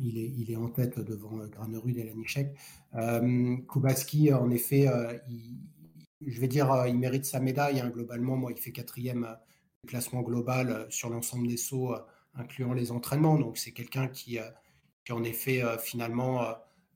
[0.00, 2.54] il, est, il en tête devant Granerud et Lanichek.
[3.68, 4.86] Kubaski, en effet,
[6.26, 7.80] je vais dire, il mérite sa médaille.
[7.80, 9.36] Hein, globalement, moi, il fait quatrième
[9.86, 11.98] classement global euh, sur l'ensemble des sauts, euh,
[12.34, 13.36] incluant les entraînements.
[13.36, 14.48] Donc c'est quelqu'un qui, euh,
[15.04, 16.46] qui, en effet, finalement,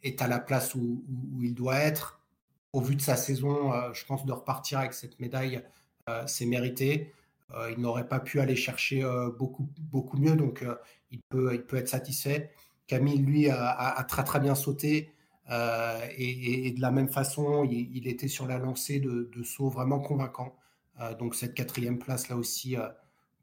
[0.02, 1.04] est à la place où,
[1.40, 2.20] il doit être.
[2.72, 5.62] Au vu de sa saison, je pense de repartir avec cette médaille,
[6.26, 7.12] c'est mérité.
[7.70, 9.02] il n'aurait pas pu aller chercher
[9.38, 10.64] beaucoup, beaucoup mieux, donc
[11.10, 12.52] il, peut, il peut être satisfait.
[12.86, 15.12] Camille, lui, a, très très bien sauté.
[15.48, 20.54] et, de la même façon, il, était sur la lancée de, sauts vraiment convaincants.
[21.00, 22.88] Euh, donc cette quatrième place là aussi euh,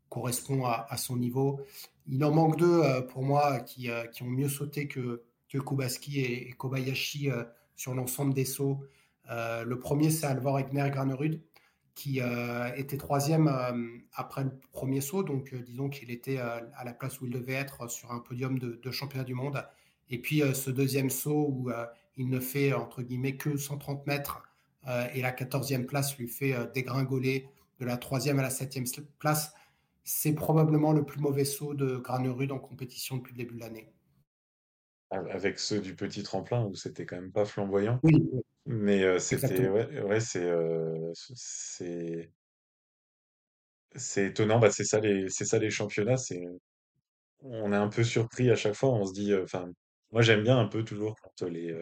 [0.09, 1.61] correspond à, son niveau.
[2.07, 7.29] Il en manque deux euh, pour moi qui, ont mieux sauté que, Kubaski et, Kobayashi
[7.75, 8.79] sur l'ensemble des sauts.
[9.29, 11.41] le premier, c'est Alvar Egner Granerud,
[11.95, 12.19] qui
[12.75, 13.51] était troisième
[14.13, 15.23] après le premier saut.
[15.23, 18.79] Donc, disons qu'il était à la place où il devait être sur un podium de,
[18.81, 19.63] de championnat du monde.
[20.09, 21.71] Et puis, ce deuxième saut où
[22.17, 24.41] il ne fait, entre guillemets, que 130 mètres
[24.87, 27.47] euh, et la 14e place lui fait euh, dégringoler
[27.79, 29.53] de la 3e à la 7e place.
[30.03, 33.91] C'est probablement le plus mauvais saut de Granerud en compétition depuis le début de l'année.
[35.11, 37.99] Avec ceux du petit tremplin où c'était quand même pas flamboyant.
[38.03, 38.31] Oui.
[38.65, 40.49] Mais euh, c'était ouais, ouais c'est
[41.13, 42.31] c'est
[43.95, 44.59] c'est étonnant.
[44.59, 46.17] Bah, c'est ça les c'est ça les championnats.
[46.17, 46.43] C'est
[47.41, 48.89] on est un peu surpris à chaque fois.
[48.91, 49.69] On se dit, enfin,
[50.11, 51.73] moi j'aime bien un peu toujours quand les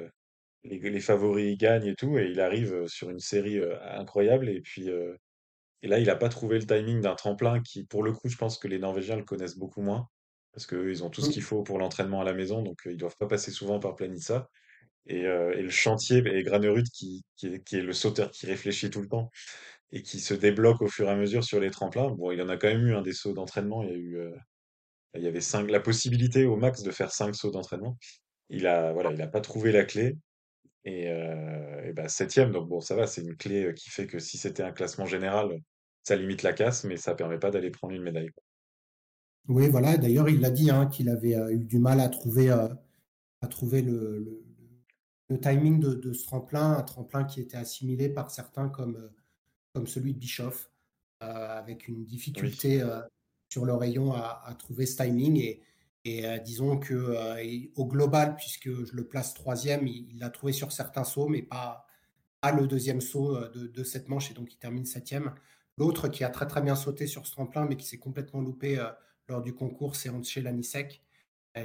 [0.63, 4.49] les, favoris gagnent et tout, et il arrive euh, sur une série euh, incroyable.
[4.49, 5.15] Et puis euh,
[5.83, 8.37] et là, il n'a pas trouvé le timing d'un tremplin qui, pour le coup, je
[8.37, 10.09] pense que les Norvégiens le connaissent beaucoup moins,
[10.53, 12.97] parce qu'eux, ils ont tout ce qu'il faut pour l'entraînement à la maison, donc ils
[12.97, 14.49] doivent pas passer souvent par Planitza.
[15.07, 19.07] Et, et le chantier, et Granerud, qui, qui, est, le sauteur qui réfléchit tout le
[19.07, 19.31] temps
[19.91, 22.11] et qui se débloque au fur et à mesure sur les tremplins.
[22.11, 23.81] Bon, il en a quand même eu un des sauts d'entraînement.
[23.81, 24.19] Il y a eu,
[25.15, 27.97] il y avait cinq, la possibilité au max de faire cinq sauts d'entraînement.
[28.49, 30.15] Il a, voilà, il a pas trouvé la clé.
[30.85, 34.19] Et, euh, bah, septième, donc bon, ça va, c'est une clé euh, qui fait que
[34.19, 35.59] si c'était un classement général,
[36.03, 38.29] ça limite la casse, mais ça permet pas d'aller prendre une médaille.
[39.47, 39.97] Oui, voilà.
[39.97, 43.81] D'ailleurs, il l'a dit hein, qu'il avait euh, eu du mal à trouver, à trouver
[43.81, 44.43] le,
[45.37, 49.11] timing de, de, ce tremplin, un tremplin qui était assimilé par certains comme,
[49.73, 50.71] comme celui de Bischoff,
[51.19, 52.83] avec une difficulté
[53.49, 55.37] sur le rayon à, à, trouver ce timing.
[55.37, 55.61] Et,
[56.05, 60.53] et euh, disons que euh, au global, puisque je le place troisième, il l'a trouvé
[60.53, 61.85] sur certains sauts, mais pas,
[62.41, 65.33] pas le deuxième saut euh, de, cette manche, et donc il termine septième.
[65.77, 68.83] L'autre qui a très très bien sauté sur ce tremplin, mais qui s'est complètement loupé
[69.29, 71.01] lors du concours, c'est Antje Lanisek,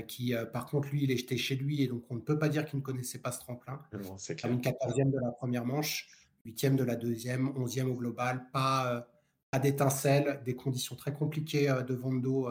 [0.09, 2.49] qui par contre, lui, il est jeté chez lui, et donc on ne peut pas
[2.49, 3.81] dire qu'il ne connaissait pas ce tremplin.
[4.19, 4.53] C'est clair.
[4.53, 6.09] Une quatorzième de la première manche,
[6.45, 9.07] huitième de la deuxième, onzième au global, pas,
[9.51, 12.49] pas d'étincelle, des conditions très compliquées de d'eau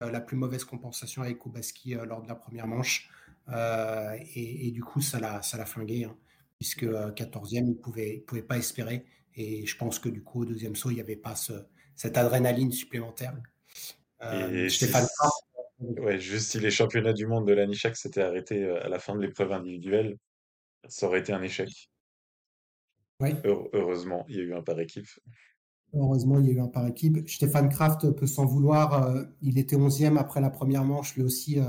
[0.00, 3.08] la plus mauvaise compensation avec Kubaski lors de la première manche.
[4.34, 6.16] Et, du coup, ça l'a flingué, hein,
[6.58, 9.06] puisque 14e, il ne pouvait, pouvait pas espérer.
[9.34, 11.34] Et je pense que du coup, au deuxième saut, il n'y avait pas
[11.94, 13.34] cette adrénaline supplémentaire.
[14.68, 15.06] Stéphane
[15.98, 19.20] Ouais, juste si les championnats du monde de l'Anichak s'étaient arrêtés à la fin de
[19.20, 20.16] l'épreuve individuelle,
[20.88, 21.90] ça aurait été un échec.
[23.20, 23.30] Oui.
[23.44, 25.06] Heureusement, il y a eu un par équipe.
[25.94, 27.28] Heureusement, il y a eu un par équipe.
[27.28, 29.04] Stéphane Kraft peut s'en vouloir.
[29.04, 31.14] Euh, il était 11e après la première manche.
[31.16, 31.64] Lui aussi euh,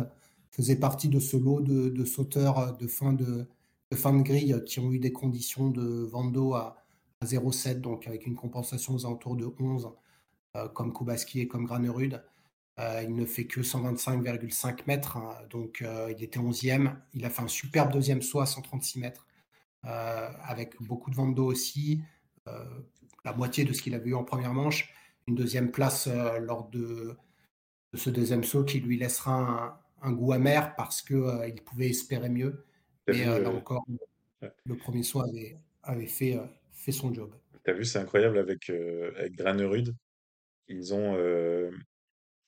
[0.49, 3.45] faisait partie de ce lot de, sauteurs euh, de fin de,
[3.93, 6.77] fin de grille qui ont eu des conditions de Vando à,
[7.21, 9.89] à 0,7, donc avec une compensation aux alentours de 11,
[10.73, 12.21] comme Kubaski et comme Granerud.
[12.77, 16.95] Il ne fait que 125,5 mètres, hein, donc il était 11e.
[17.13, 19.27] Il a fait un superbe deuxième saut à 136 mètres,
[19.83, 22.01] avec beaucoup de Vando aussi
[23.25, 24.93] la moitié de ce qu'il avait eu en première manche.
[25.27, 27.15] Une deuxième place euh, lors de,
[27.93, 32.29] ce deuxième saut qui lui laissera un, goût amer parce qu'il euh, il pouvait espérer
[32.29, 32.65] mieux.
[33.07, 33.85] Mais euh, là encore,
[34.41, 36.39] le premier saut avait, fait,
[36.71, 37.33] fait son job.
[37.63, 39.95] Tu as vu, c'est incroyable avec, avec Granerud.
[40.67, 41.15] Ils ont,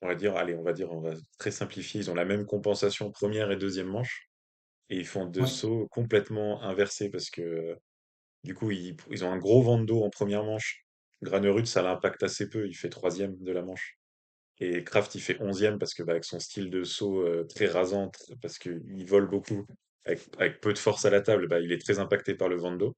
[0.05, 2.45] on va dire, allez, on va dire, on va très simplifier, ils ont la même
[2.45, 4.29] compensation première et deuxième manche.
[4.89, 7.75] Et ils font deux sauts complètement inversés parce que
[8.43, 10.85] du coup, ils, ont un gros vent de dos en première manche.
[11.23, 12.67] Granerud, ça l'impacte assez peu.
[12.67, 13.97] Il fait troisième de la manche.
[14.59, 17.65] Et Kraft, il fait onzième parce que bah, avec son style de saut euh, très
[17.65, 19.65] rasant, parce qu'il vole beaucoup,
[20.05, 22.71] avec, peu de force à la table, bah, il est très impacté par le vent
[22.71, 22.95] de dos.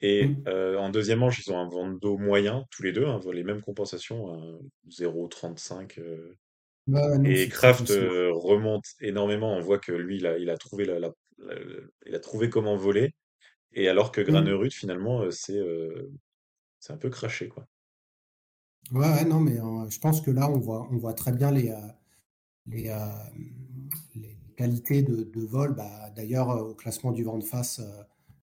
[0.00, 0.44] Et mmh.
[0.48, 3.62] euh, en deuxième manche, ils ont un dos moyen, tous les deux, hein, les mêmes
[3.62, 5.98] compensations, 0,35.
[5.98, 7.24] Euh.
[7.24, 9.54] et Kraft remonte énormément.
[9.54, 10.98] On voit que lui, il a, il a trouvé la,
[12.06, 13.14] il a trouvé comment voler.
[13.72, 14.24] Et alors que mmh.
[14.24, 15.60] Granerud, finalement, c'est
[16.80, 17.66] c'est un peu craché, quoi.
[18.92, 19.56] Ouais, non, mais
[19.88, 21.74] je pense que là, on voit, on voit très bien les,
[22.66, 22.94] les,
[24.14, 25.74] les qualités de, de vol.
[25.74, 27.80] Bah, D'ailleurs, au classement du vent de face,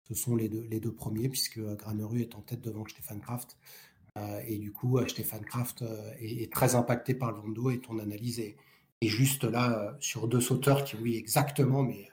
[0.09, 3.57] ce sont les deux, premiers, puisque Granerud est en tête devant Stéphane Kraft.
[4.47, 5.83] et du coup, Stéphane Kraft
[6.19, 8.57] est, très impacté par le d'eau et ton analyse est,
[9.01, 12.09] juste là sur deux sauteurs qui eu exactement, mais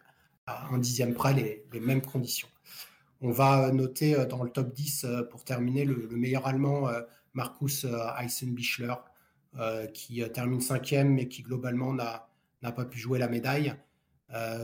[0.46, 2.48] à un dixième près, les, mêmes conditions.
[3.20, 7.00] On va noter euh, dans le top 10 euh, pour terminer le, meilleur allemand euh,
[7.34, 7.86] Markus
[8.20, 8.94] Eisenbichler
[9.94, 12.28] qui termine cinquième mais qui globalement n'a
[12.62, 13.74] pas pi jouer la médaille.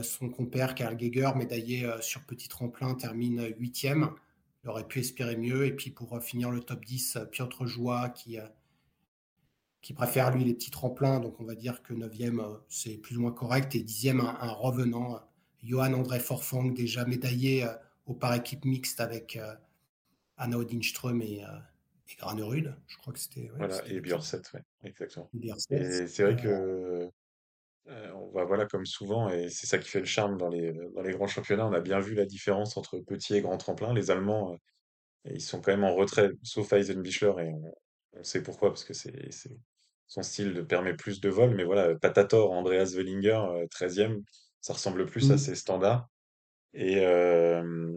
[0.03, 4.09] Son compère Karl Geiger, médaillé sur petit tremplin, termine huitième.
[4.63, 5.65] Il aurait pu espérer mieux.
[5.65, 8.37] Et puis pour finir le top 10, Piotr Joie qui,
[9.81, 11.19] qui préfère lui les petits tremplins.
[11.19, 13.75] Donc on va dire que neuvième, c'est plus ou moins correct.
[13.75, 15.21] Et dixième, un, un revenant,
[15.63, 17.65] Johan André Forfang, déjà médaillé
[18.05, 19.53] au par équipe mixte avec euh,
[20.37, 21.47] Anna Odinström et, euh,
[22.09, 22.75] et Granerud.
[22.87, 23.51] Je crois que c'était.
[23.55, 25.29] voilà, et Björset, oui, exactement.
[25.33, 27.09] Et c'est vrai que.
[27.89, 30.71] Euh, on va voilà comme souvent et c'est ça qui fait le charme dans les
[30.95, 31.67] dans les grands championnats.
[31.67, 33.93] On a bien vu la différence entre petit et grand tremplin.
[33.93, 34.55] Les Allemands,
[35.25, 37.53] ils sont quand même en retrait, sauf Eisenbichler et
[38.13, 39.13] on, sait pourquoi parce que c'est
[40.07, 41.55] son style permet plus de vol.
[41.55, 44.23] Mais voilà, Patator, Andreas Wellinger, 13e,
[44.61, 45.39] ça ressemble plus à mmh.
[45.39, 46.07] ses standards.
[46.73, 47.01] Et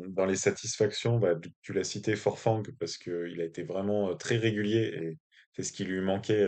[0.08, 4.92] dans les satisfactions, bah, tu l'as cité Forfang parce qu'il a été vraiment très régulier
[4.94, 5.18] et
[5.52, 6.44] c'est ce qui lui manquait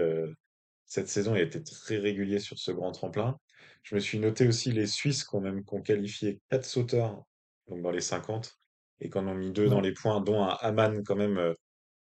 [0.88, 1.35] cette saison.
[1.37, 3.38] Il a été très régulier sur ce grand tremplin.
[3.85, 7.22] Je me suis noté aussi les Suisses qui ont même qualifié quatre sauteurs
[7.68, 8.59] donc dans les 50
[9.01, 11.55] et qui en ont mis deux dans les points, dont un Haman quand même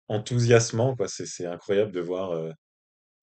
[0.08, 0.96] enthousiasmant.
[0.96, 1.06] Quoi.
[1.08, 2.52] C'est, incroyable de voir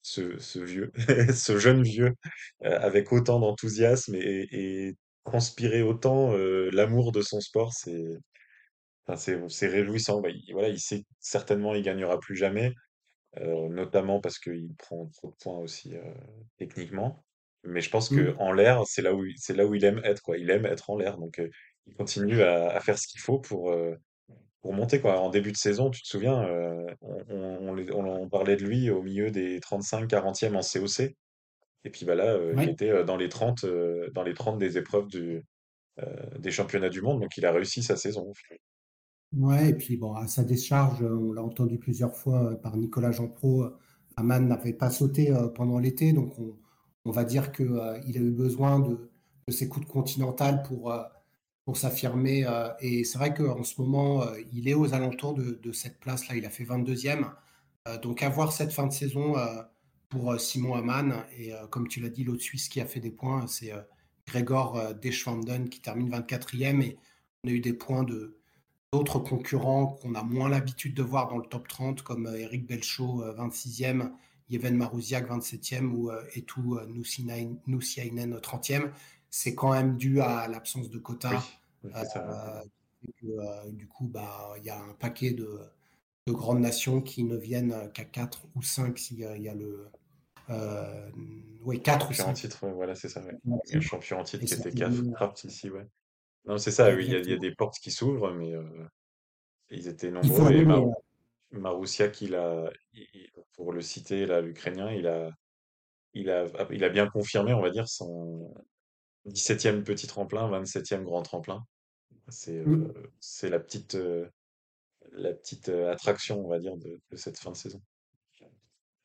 [0.01, 0.91] ce, ce, vieux,
[1.35, 2.13] ce jeune vieux
[2.61, 6.31] avec autant d'enthousiasme et, et transpirer autant
[6.71, 8.05] l'amour de son sport, c'est
[9.15, 10.21] c'est réjouissant.
[10.21, 12.73] Bah, il, voilà, il sait certainement il gagnera plus jamais,
[13.35, 15.93] notamment parce qu'il prend trop de points aussi
[16.57, 17.23] techniquement.
[17.63, 18.39] Mais je pense que mmh.
[18.39, 20.37] en l'air, c'est là où c'est là où il aime être quoi.
[20.37, 21.41] Il aime être en l'air, donc
[21.85, 23.75] il continue à, faire ce qu'il faut pour
[24.61, 25.19] pour monter quoi.
[25.19, 26.47] En début de saison, tu te souviens,
[27.01, 31.15] on, on, parlait de lui au milieu des 35-40e en COC.
[31.83, 35.07] Et puis bah là, il était dans les 30, euh, dans les 30 des épreuves
[35.07, 35.43] du,
[36.37, 38.31] des championnats du monde, donc il a réussi sa saison.
[39.33, 43.65] Ouais, et puis bon, à sa décharge, on l'a entendu plusieurs fois par Nicolas Jean-Pro,
[44.15, 46.33] Aman n'avait pas sauté pendant l'été, donc
[47.05, 49.11] on, va dire qu'il a eu besoin de,
[49.49, 50.93] ses coups de continental pour,
[51.65, 52.45] pour s'affirmer.
[52.79, 56.49] et c'est vrai qu'en ce moment, il est aux alentours de, cette place-là, il a
[56.49, 57.29] fait 22e.
[58.01, 59.35] donc avoir cette fin de saison
[60.09, 61.25] pour euh, Simon Hamann.
[61.37, 63.81] Et euh, comme tu l'as dit, l'autre Suisse qui a fait des points, c'est euh,
[64.25, 66.81] Gregor Deschwanden qui termine 24e.
[66.81, 66.97] Et
[67.43, 68.36] on a eu des points de
[68.97, 73.23] d'autres concurrents qu'on a moins l'habitude de voir dans le top 30, comme Eric Belchaud,
[73.37, 74.11] 26e,
[74.49, 78.91] Yeven Marouziak 27e ou Etu Nusiainen 30e.
[79.29, 81.43] C'est quand même dû à l'absence de quota.
[83.67, 85.59] du coup, bah, il y a un paquet de,
[86.27, 89.87] de grandes nations qui ne viennent qu'à 4 ou 5 s'il y, a le.
[90.49, 91.09] Euh,
[91.63, 92.27] oui, 4 ou 5.
[92.27, 93.21] en titre, voilà, c'est ça.
[93.23, 93.81] Ouais.
[93.81, 94.71] champion en titre qui était
[95.13, 95.87] Kraft ici, ouais.
[96.47, 98.55] Non, c'est ça, oui, il y, a, il y, a des portes qui s'ouvrent, mais
[98.55, 98.63] euh,
[99.69, 100.51] ils étaient nombreux.
[100.51, 100.61] Et
[102.21, 102.71] il a,
[103.53, 105.29] pour le citer, là, l'Ukrainien, il a,
[106.13, 108.53] il, a, il a bien confirmé, on va dire, son
[109.27, 111.65] 17e petit tremplin, 27e grand tremplin.
[112.29, 112.83] C'est mmh.
[112.83, 114.27] euh, c'est la petite, euh,
[115.13, 117.81] la petite euh, attraction, on va dire, de, cette fin de saison.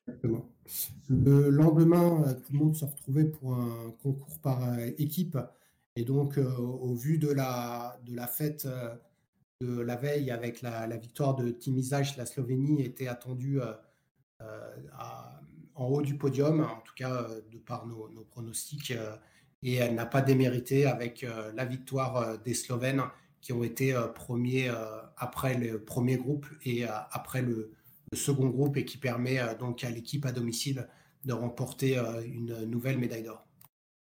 [0.06, 0.48] Exactement.
[1.08, 5.38] Le lendemain, euh, tout le monde se retrouvait pour un concours par euh, équipe.
[5.96, 8.66] Et donc, au vu de la, de la fête
[9.60, 13.60] de la veille avec la, victoire de Timizaj, la Slovénie était attendue
[15.74, 18.94] en haut du podium, en tout cas de par nos, nos pronostics.
[19.62, 23.02] et elle n'a pas démérité avec la victoire des Slovènes
[23.42, 27.72] qui ont été euh, premiers euh, après le premier groupe et euh, après le,
[28.14, 30.86] second groupe et qui permet donc à l'équipe à domicile
[31.24, 33.46] de remporter une nouvelle médaille d'or.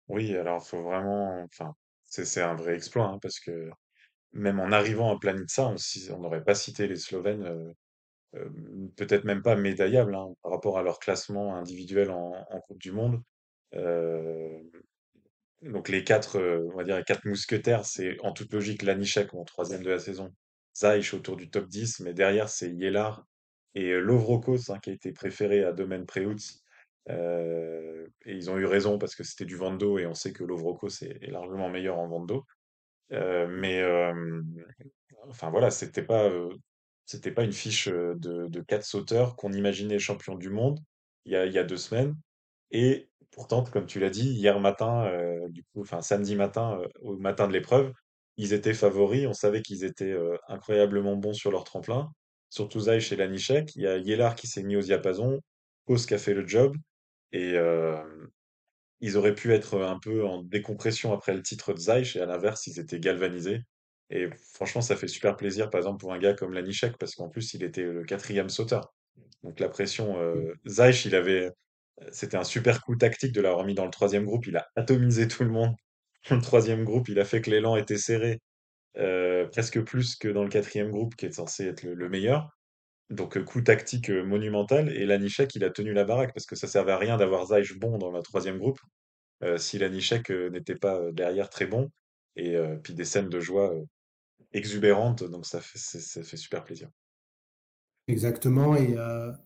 [0.10, 1.48] Oui, alors faut vraiment,
[2.08, 3.70] c'est un vrai exploit hein, parce que
[4.34, 5.74] même en arrivant à Planitza,
[6.12, 7.74] on n'aurait pas cité les Slovènes,
[8.96, 12.34] peut-être même pas médaillables hein, par rapport à leur classement individuel en,
[12.68, 13.22] Coupe du Monde.
[15.64, 19.34] Donc les quatre, euh, on va dire les quatre mousquetaires, c'est en toute logique Lanichek
[19.34, 20.34] en troisième de la saison,
[20.76, 23.26] Zaïch autour du top 10, mais derrière c'est Yelar
[23.76, 26.63] et euh, hein, qui a été préféré à Domaine Preutz.
[27.10, 30.44] Euh, et ils ont eu raison parce que c'était du Vando et on sait que
[30.44, 32.46] Lovrokos est, largement meilleur en Vando.
[33.12, 33.84] mais
[35.28, 36.32] enfin voilà, c'était pas
[37.06, 40.80] c'était pas une fiche de, quatre sauteurs qu'on imaginait champion du monde
[41.26, 42.16] il y a, y a deux semaines.
[42.72, 46.88] Et pourtant, comme tu l'as dit, hier matin, euh, du coup, enfin samedi matin, euh,
[47.02, 47.94] au matin de l'épreuve,
[48.38, 49.28] ils étaient favoris.
[49.28, 52.12] On savait qu'ils étaient euh, incroyablement bons sur leur tremplin.
[52.50, 53.76] Surtout Zaïch et Lanichek.
[53.76, 55.40] Il y a Yelar qui s'est mis au diapason,
[55.86, 56.76] Kos qui a fait le job.
[57.34, 57.56] Et
[59.02, 62.16] ils auraient pu être un peu en décompression après le titre de Zaïch.
[62.16, 63.62] Et à l'inverse, ils étaient galvanisés.
[64.10, 67.30] Et franchement, ça fait super plaisir, par exemple, pour un gars comme Lanichek, parce qu'en
[67.30, 68.94] plus, il était le quatrième sauteur.
[69.44, 71.50] Donc la pression, euh, Zaïch, il avait,
[72.12, 74.48] c'était un super coup tactique de l'avoir mis dans le troisième groupe.
[74.48, 75.76] Il a atomisé tout le monde.
[76.32, 78.40] le troisième groupe, il a fait que l'élan était serré,
[79.52, 82.50] presque plus que dans le quatrième groupe, qui est censé être le, meilleur.
[83.10, 84.90] Donc, euh, coup tactique euh, monumental.
[84.90, 87.78] Et Lanichek, il a tenu la baraque parce que ça servait à rien d'avoir Zaïch
[87.78, 88.80] bon dans le troisième groupe
[89.58, 91.92] si Lanichek n'était pas derrière très bon.
[92.38, 93.74] Et puis des scènes de joie
[94.54, 95.26] exubérantes.
[95.26, 96.88] Donc, ça fait, ça super plaisir.
[98.08, 98.78] Exactement.
[98.78, 98.96] Et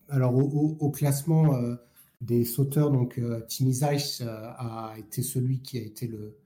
[0.08, 1.76] alors, au classement
[2.20, 6.36] des sauteurs, donc euh, euh, a été celui qui a été le,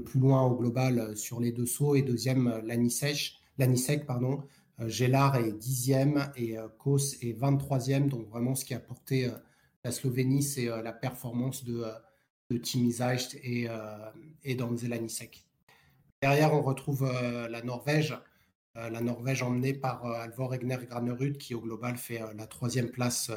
[0.00, 4.42] plus loin au global euh, sur les deux sauts, et deuxième euh, Lanisek, pardon.
[4.80, 8.08] Gélard est dixième et Kos est 23e.
[8.08, 9.30] Donc vraiment, ce qui a porté
[9.84, 11.84] la Slovénie, c'est la performance de,
[12.50, 12.60] de
[13.42, 13.68] et,
[14.42, 15.46] et Lanisek.
[16.22, 18.18] Derrière, on retrouve la Norvège.
[18.74, 23.30] la Norvège emmenée par Alvor Egner Granerud, qui au global fait la troisième place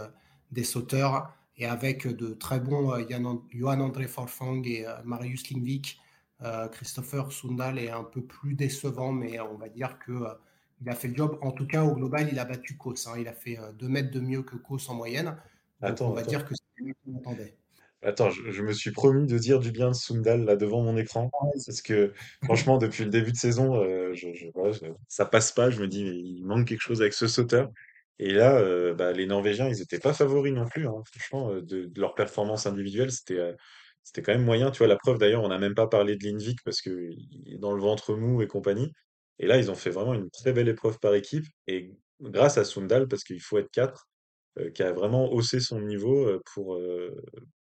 [0.52, 3.04] des sauteurs et avec de très bons euh,
[3.52, 6.00] Johan André Forfang et euh, Marius Lingvik.
[6.44, 10.28] Euh, Christopher Sundal est un peu plus décevant, mais on va dire que
[10.82, 11.38] il a fait le job.
[11.42, 13.08] En tout cas, au global, il a battu Kos.
[13.08, 13.16] Hein.
[13.20, 15.36] Il a fait 2 mètres de mieux que Kos en moyenne.
[15.82, 17.56] attends, on va dire que c'est lui qu'on attendait.
[18.04, 21.32] Attends, je, me suis promis de dire du bien de Sundal là devant mon écran.
[21.34, 22.14] Ah parce que
[22.44, 24.28] franchement, depuis le début de saison, je,
[25.08, 25.72] ça passe pas.
[25.72, 27.72] Je me dis, mais il manque quelque chose avec ce sauteur.
[28.20, 30.88] Et là, euh, bah, les Norvégiens, ils n'étaient pas favoris non plus.
[30.88, 31.04] Hein.
[31.06, 33.54] Franchement, euh, de, leur performance individuelle, c'était euh,
[34.04, 34.72] c'était quand même moyen.
[34.72, 37.12] Tu vois, la preuve d'ailleurs, on n'a même pas parlé de Lindvik parce que
[37.46, 38.92] est dans le ventre mou et compagnie.
[39.40, 41.46] Et là, ils ont fait vraiment une très belle épreuve par équipe.
[41.68, 44.08] Et grâce à Sundal, parce qu'il faut être quatre,
[44.74, 46.80] qui a vraiment haussé son niveau pour,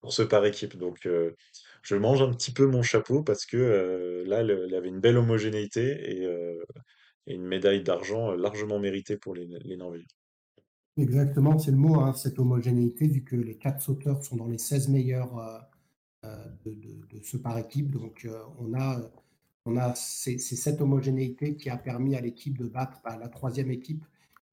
[0.00, 0.78] pour ce par équipe.
[0.78, 1.06] Donc,
[1.82, 6.22] je mange un petit peu mon chapeau parce que là, il avait une belle homogénéité
[6.22, 6.28] et,
[7.26, 10.06] une médaille d'argent largement méritée pour les, Norvégiens.
[10.96, 14.58] Exactement, c'est le mot, hein, cette homogénéité, vu que les quatre sauteurs sont dans les
[14.58, 15.58] 16 meilleurs euh,
[16.24, 17.90] euh, de, ce par équipe.
[17.92, 19.00] Donc, euh, on a,
[19.68, 23.70] on a c'est, cette homogénéité qui a permis à l'équipe de battre bah, la troisième
[23.70, 24.04] équipe.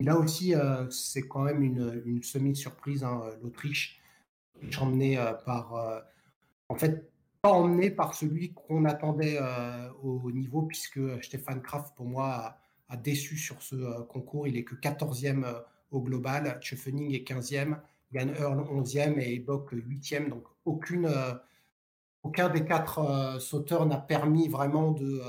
[0.01, 0.53] Là aussi,
[0.89, 4.01] c'est quand même une, semi-surprise, hein, l'Autriche,
[4.78, 6.03] emmenée par,
[6.68, 7.09] en fait,
[7.41, 9.39] pas emmenée par celui qu'on attendait
[10.03, 12.57] au niveau, puisque Stéphane Kraft, pour moi,
[12.89, 14.49] a, déçu sur ce concours.
[14.49, 15.45] Il est que 14e
[15.91, 16.57] au global.
[16.61, 17.78] Schöffening est 15e,
[18.11, 20.28] Yann Earl 11e et Ebock 8e.
[20.28, 21.09] Donc aucune,
[22.26, 25.22] aucun des quatre sauteurs n'a permis vraiment de,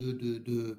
[0.00, 0.76] de,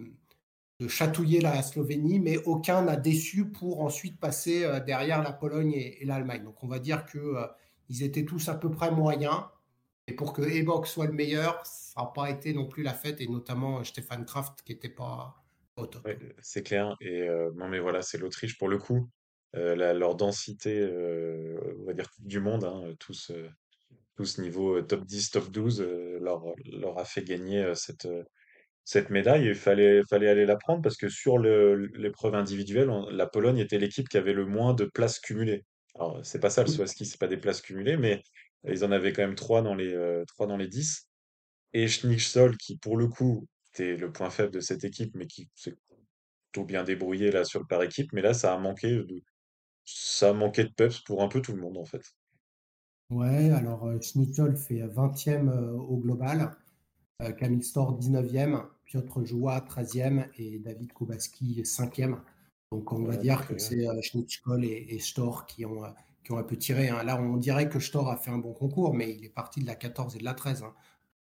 [0.87, 6.43] chatouiller la Slovénie, mais aucun n'a déçu pour ensuite passer derrière la Pologne et, l'Allemagne.
[6.43, 9.43] Donc on va dire qu'ils étaient tous à peu près moyens.
[10.07, 13.21] Et pour que Ebock soit le meilleur, ça n'a pas été non plus la fête,
[13.21, 15.41] et notamment Stéphane Kraft qui n'était pas
[15.77, 16.07] au top.
[16.41, 16.95] c'est clair.
[16.99, 19.09] Et non, mais voilà, c'est l'Autriche pour le coup.
[19.53, 20.83] leur densité,
[21.79, 23.31] on va dire du monde, hein, tous,
[24.15, 25.81] tous niveau top 10, top 12,
[26.21, 28.07] leur, leur a fait gagner cette,
[28.83, 29.45] cette médaille.
[29.47, 34.09] Il fallait, fallait aller la prendre parce que sur l'épreuve individuelle, la Pologne était l'équipe
[34.09, 35.63] qui avait le moins de places cumulées.
[35.95, 38.23] Alors, c'est pas ça le saut à ski, c'est pas des places cumulées, mais
[38.67, 41.07] ils en avaient quand même trois dans les, trois dans les 10.
[41.73, 45.49] Et Schnitzol, qui pour le coup était le point faible de cette équipe, mais qui
[45.55, 45.75] s'est
[46.51, 48.13] tout bien débrouillé là sur le par équipe.
[48.13, 49.21] Mais là, ça a manqué de,
[49.85, 52.03] ça a manqué de peps pour un peu tout le monde en fait.
[53.13, 55.47] Ouais, alors Schnitzol fait 20e
[55.77, 56.55] au global,
[57.37, 62.17] Camille Stor 19e, Piotr Joua 13e et David Kubaski 5e.
[62.71, 65.83] Donc on va dire que c'est Schnitzol et, et, Stor qui ont,
[66.23, 66.89] qui ont un peu tiré.
[66.89, 67.03] Hein.
[67.03, 69.67] Là, on dirait que Stor a fait un bon concours, mais il est parti de
[69.67, 70.63] la 14 et de la 13.
[70.63, 70.73] Hein.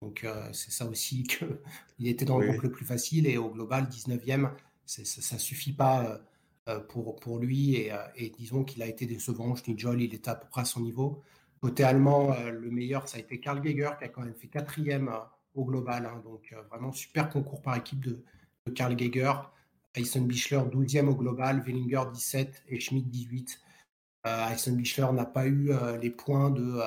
[0.01, 1.23] Donc c'est ça aussi
[1.97, 4.51] qu'il était dans le groupe le plus facile et au global 19e,
[4.85, 5.01] ça
[5.35, 6.21] ne suffit pas
[6.87, 9.55] pour, pour lui et, disons qu'il a été décevant.
[9.55, 11.21] Schnitjol, il était à peu près à son niveau.
[11.61, 15.11] Côté allemand, le meilleur, ça a été Karl Geiger qui a quand même fait quatrième
[15.53, 16.07] au global.
[16.07, 16.21] Hein.
[16.23, 18.23] donc vraiment super concours par équipe de,
[18.65, 19.33] de Karl Geiger.
[19.93, 23.61] Ayson Bichler 12e au global, Wellinger 17 et Schmidt 18.
[24.25, 26.79] Ayson Bichler n'a pas eu les points de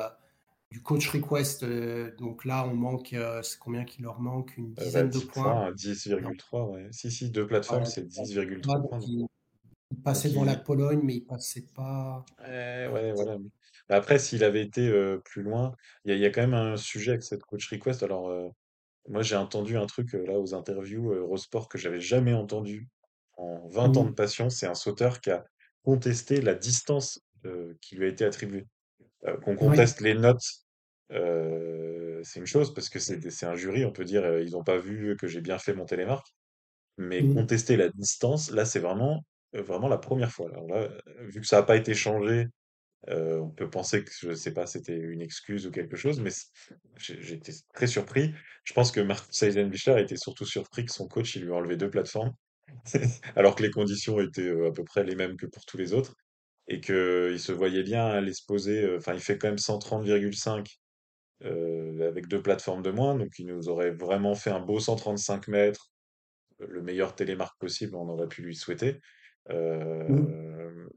[0.74, 1.62] du coach request.
[1.62, 4.56] Euh, donc là, on manque, euh, c'est combien qu'il leur manque?
[4.56, 5.70] Une euh, dizaine de points.
[5.70, 6.88] 10,3, ouais.
[6.90, 8.98] Si, si, deux plateformes, c'est 10,3 points.
[9.00, 9.28] Il,
[10.02, 12.24] passait devant la Pologne, mais il passait pas.
[12.40, 13.38] ouais, voilà.
[13.88, 14.90] Après, s'il avait été
[15.24, 15.72] plus loin,
[16.04, 18.02] il y, a quand même un sujet avec cette coach request.
[18.02, 18.32] Alors,
[19.08, 22.88] moi, j'ai entendu un truc là aux interviews Eurosport que j'avais jamais entendu
[23.36, 24.48] en 20 ans de passion.
[24.48, 25.44] C'est un sauteur qui a
[25.82, 27.20] contesté la distance
[27.82, 28.66] qui lui a été attribuée.
[29.42, 30.64] qu'on conteste les notes
[32.24, 35.16] c'est une chose parce que c'est un jury, on peut dire, ils n'ont pas vu
[35.16, 36.26] que j'ai bien fait mon télémarque.
[36.96, 37.34] Mais mmh.
[37.34, 40.48] contester la distance, là, c'est vraiment, vraiment la première fois.
[40.50, 40.88] Alors là,
[41.20, 42.46] vu que ça n'a pas été changé,
[43.08, 46.30] on peut penser que, je sais pas, c'était une excuse ou quelque chose, mais
[46.96, 48.32] j'étais très surpris.
[48.64, 51.76] Je pense que Mark Seidenbichler été surtout surpris que son coach, il lui a enlevé
[51.76, 52.32] deux plateformes,
[53.36, 56.14] alors que les conditions étaient à peu près les mêmes que pour tous les autres,
[56.68, 60.78] et qu'il se voyait bien aller se poser, enfin, il fait quand même 130,5
[61.44, 63.16] euh, avec deux plateformes de moins.
[63.16, 65.90] Donc, il nous aurait vraiment fait un beau 135 mètres,
[66.58, 69.00] le meilleur télémarque possible, on aurait pu lui souhaiter.
[69.50, 70.88] Euh,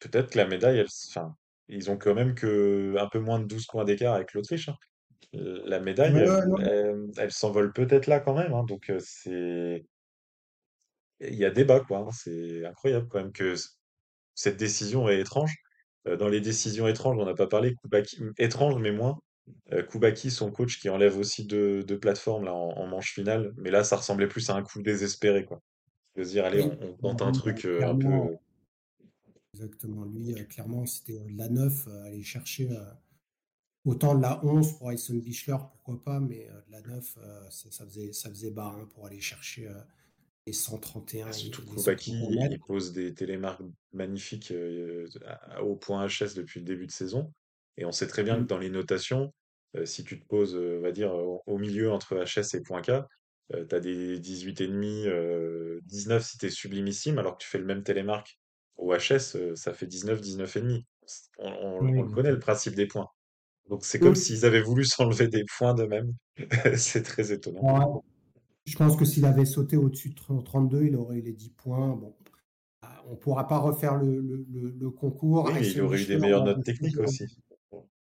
[0.00, 1.34] peut-être que la médaille, enfin,
[1.68, 4.68] ils ont quand même que un peu moins de 12 points d'écart avec l'Autriche.
[4.68, 4.76] Hein.
[5.32, 6.16] La médaille,
[7.16, 8.54] elle, s'envole peut-être là quand même.
[8.54, 8.64] Hein.
[8.64, 9.84] donc, euh, c'est.
[11.20, 11.98] Il y a débat, quoi.
[11.98, 12.10] Hein.
[12.12, 13.54] c'est incroyable quand même que
[14.34, 15.54] cette décision est étrange.
[16.18, 17.74] dans les décisions étranges, on n'a pas parlé,
[18.38, 19.18] étrange, mais moins.
[19.72, 23.52] Euh, Kubaki, son coach, qui enlève aussi deux, plateformes là, en, manche finale.
[23.56, 25.44] Mais là, ça ressemblait plus à un coup désespéré.
[25.44, 25.60] Quoi.
[26.16, 28.08] De se dire, allez, on, tente un truc euh, un peu.
[29.58, 30.04] Exactement.
[30.04, 32.68] Lui, euh, clairement, c'était la 9, aller chercher
[33.84, 37.18] autant de la 11 pour Ayson Bichler, pourquoi pas, mais de la 9,
[37.50, 39.68] ça, faisait, ça faisait bas hein, pour aller chercher
[40.46, 41.26] les 131.
[41.28, 44.52] Ah, surtout Kubaki, il pose des télémarques magnifiques
[45.62, 47.32] au point HS depuis le début de saison.
[47.76, 48.46] Et on sait très bien que mmh.
[48.46, 49.32] dans les notations,
[49.84, 52.92] si tu te poses, on va dire, au, milieu entre HS et point K,
[53.50, 57.82] tu as des 18,5, 19 si tu es sublimissime, alors que tu fais le même
[57.82, 58.37] télémarque
[58.78, 60.84] au HS, ça fait 19, 19,5.
[61.38, 63.08] On, on, on connaît le principe des points.
[63.68, 66.14] Donc c'est comme s'ils avaient voulu s'enlever des points d'eux-mêmes.
[66.76, 68.02] c'est très étonnant.
[68.64, 71.96] Je pense que s'il avait sauté au-dessus de 32, il aurait eu les 10 points.
[71.96, 72.14] Bon,
[72.82, 75.50] ah, on ne pourra pas refaire le, le, concours.
[75.52, 77.24] Oui, il aurait eu des meilleures notes techniques aussi.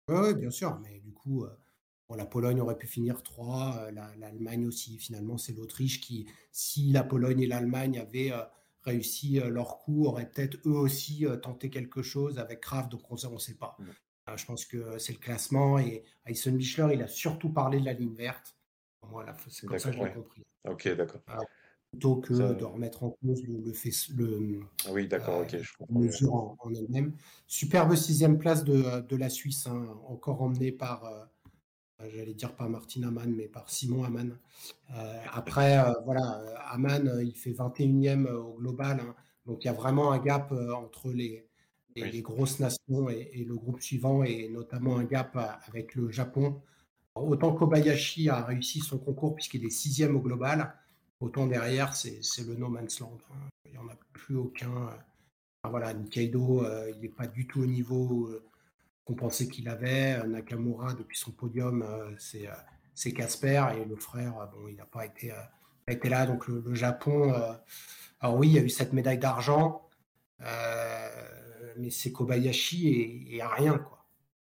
[0.08, 4.66] Oui, bien sûr, mais du coup, euh, la Pologne aurait pu finir 3, euh, l'Allemagne
[4.66, 4.98] aussi.
[4.98, 8.42] Finalement, c'est l'Autriche qui, si la Pologne et l'Allemagne avaient euh,
[8.89, 13.39] réussi leur coup, auraient peut-être eux aussi tenté quelque chose avec Kraft, donc on ne
[13.39, 13.76] sait pas.
[13.78, 14.36] Mmh.
[14.36, 17.93] je pense que c'est le classement et Ayson Bichler, il a surtout parlé de la
[17.93, 18.57] ligne verte.
[19.03, 20.45] Voilà, c'est comme ça que j'ai compris.
[20.64, 21.22] Ok, d'accord
[21.91, 26.01] plutôt que de remettre en cause le, fait, le, ah oui, d'accord, ok, je comprends.
[26.01, 27.14] mesure en, elle-même.
[27.47, 31.24] Superbe sixième place de, de la Suisse, hein, encore emmenée par, euh,
[32.01, 34.38] j'allais dire pas Martin Amann, mais par Simon Amann.
[34.94, 36.40] Euh, après, euh, voilà,
[36.70, 39.14] Amann, il fait 21e au global, hein,
[39.46, 41.49] donc il y a vraiment un gap entre les,
[41.96, 45.36] les, grosses nations et, le groupe suivant, et notamment un gap
[45.66, 46.61] avec le Japon.
[47.14, 50.74] autant Kobayashi a réussi son concours puisqu'il est sixième au global,
[51.20, 53.18] autant derrière, c'est le no man's land.
[53.30, 53.49] Hein.
[53.66, 54.90] Il n'y en a plus aucun.
[55.64, 58.44] voilà, Nikaido, euh, il n'est pas du tout au niveau euh,
[59.09, 60.22] qu'on pensait qu'il avait.
[60.26, 62.14] Nakamura, depuis son podium, euh,
[62.94, 65.32] c'est Casper, et le frère, bon, il n'a pas été,
[65.86, 66.26] été là.
[66.26, 67.32] Donc le, le Japon,
[68.20, 69.88] alors oui, il y a eu cette médaille d'argent
[71.78, 74.04] mais c'est Kobayashi et, et, rien, quoi.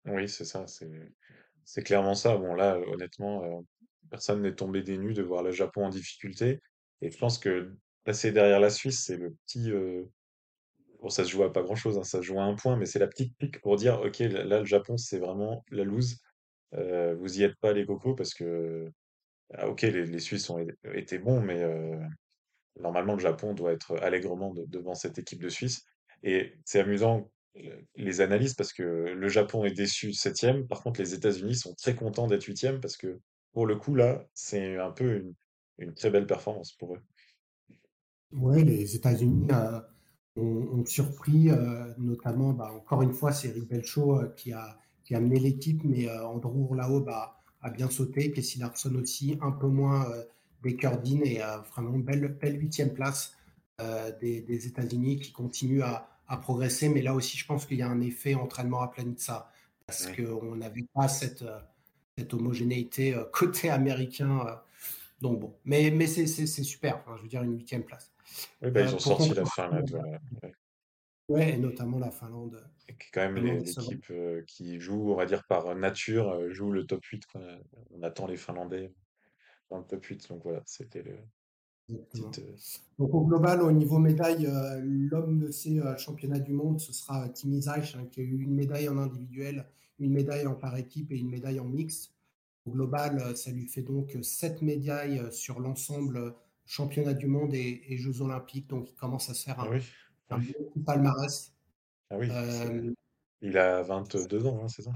[0.06, 2.38] Oui, c'est ça, c'est clairement ça.
[2.38, 3.62] Bon, là, honnêtement, euh,
[4.10, 6.62] personne n'est tombé des nues de voir le Japon en difficulté.
[7.02, 9.70] Et je pense que passer derrière la Suisse, c'est le petit.
[9.70, 10.06] Euh,
[11.02, 12.86] bon, ça se joue à pas grand-chose, hein, ça se joue à un point, mais
[12.86, 16.20] c'est la petite pique pour dire, OK, là, le Japon, c'est vraiment la loose.
[16.74, 18.92] Vous y êtes pas, les cocos, parce que,
[19.54, 20.60] ah, OK, les, les Suisses ont
[20.94, 21.64] été bons, mais
[22.80, 25.86] normalement, le Japon doit être allègrement devant cette équipe de Suisse.
[26.24, 27.30] Et c'est amusant
[27.96, 31.96] les analyses parce que le Japon est déçu septième, par contre les États-Unis sont très
[31.96, 33.20] contents d'être huitième parce que
[33.54, 35.34] pour le coup là, c'est un peu
[35.80, 37.02] une, très belle performance pour eux.
[38.32, 39.80] Oui, les États-Unis euh,
[40.38, 45.16] ont, surpris, euh, notamment, bah, encore une fois, c'est Rick Belcho euh, qui, a, qui
[45.16, 49.68] a amené l'équipe, mais Andrew là-haut bah, a bien sauté, Casey Larson aussi, un peu
[49.68, 50.06] moins
[50.64, 53.38] Baker Dean et vraiment belle, belle huitième place
[53.80, 56.90] euh, des, États-Unis qui continuent à, progresser.
[56.90, 59.52] Mais là aussi, je pense qu'il y a un effet entraînement à ça
[59.86, 61.60] parce qu'on n'avait pas cette, euh,
[62.18, 64.60] cette homogénéité euh, côté américain.
[65.22, 67.04] Donc bon, mais, mais c'est super.
[67.18, 68.12] je veux dire, une huitième place.
[68.62, 70.02] Oui, bah, ils ont sorti la Finlande.
[71.30, 72.64] Oui, et notamment la Finlande.
[72.88, 74.12] Et qui quand même l'équipe
[74.48, 77.24] qui joue, on va dire, par nature, joue le top 8.
[77.92, 78.94] On attend les Finlandais
[79.70, 80.30] dans le top 8.
[80.30, 81.18] Donc voilà, c'était le,
[81.92, 81.96] euh,
[83.00, 86.92] Donc au global, au niveau médaille, euh, l'homme de ces euh, championnats du monde, ce
[86.92, 89.66] sera Tim Zach, hein, qui a eu une médaille en individuel,
[90.00, 92.14] une médaille en par équipe et une médaille en mixte.
[92.66, 96.36] Au global, ça lui fait donc sept médailles sur l'ensemble
[96.68, 98.68] championnat du monde et, Jeux olympiques.
[98.68, 99.80] Donc il commence à se faire un,
[100.30, 100.54] ah oui.
[100.86, 101.54] palmarès.
[102.10, 102.30] Ah oui,
[103.42, 104.92] il a 22 ans, hein, c'est ça?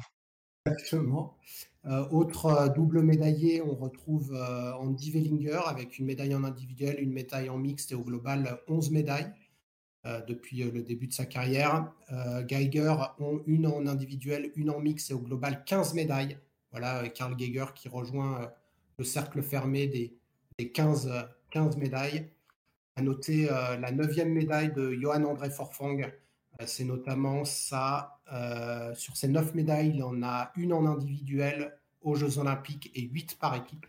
[0.65, 1.37] Exactement.
[1.85, 6.99] Euh, autre euh, double médaillé, on retrouve euh, Andy Wellinger avec une médaille en individuel,
[6.99, 9.31] une médaille en mixte et au global 11 médailles
[10.27, 11.93] depuis le début de sa carrière.
[12.47, 16.39] Geiger ont une en individuel, une en mixte et au global 15 médailles.
[16.71, 18.51] Voilà, Karl Geiger qui rejoint
[18.97, 20.17] le cercle fermé des,
[20.57, 21.07] des 15,
[21.51, 22.29] 15 médailles.
[22.95, 26.01] À noter la neuvième médaille de Johan André Forfang
[26.59, 28.19] euh, c'est notamment ça.
[28.33, 33.01] Euh, sur ces neuf médailles, il en a une en individuel aux Jeux Olympiques et
[33.01, 33.85] huit par équipe.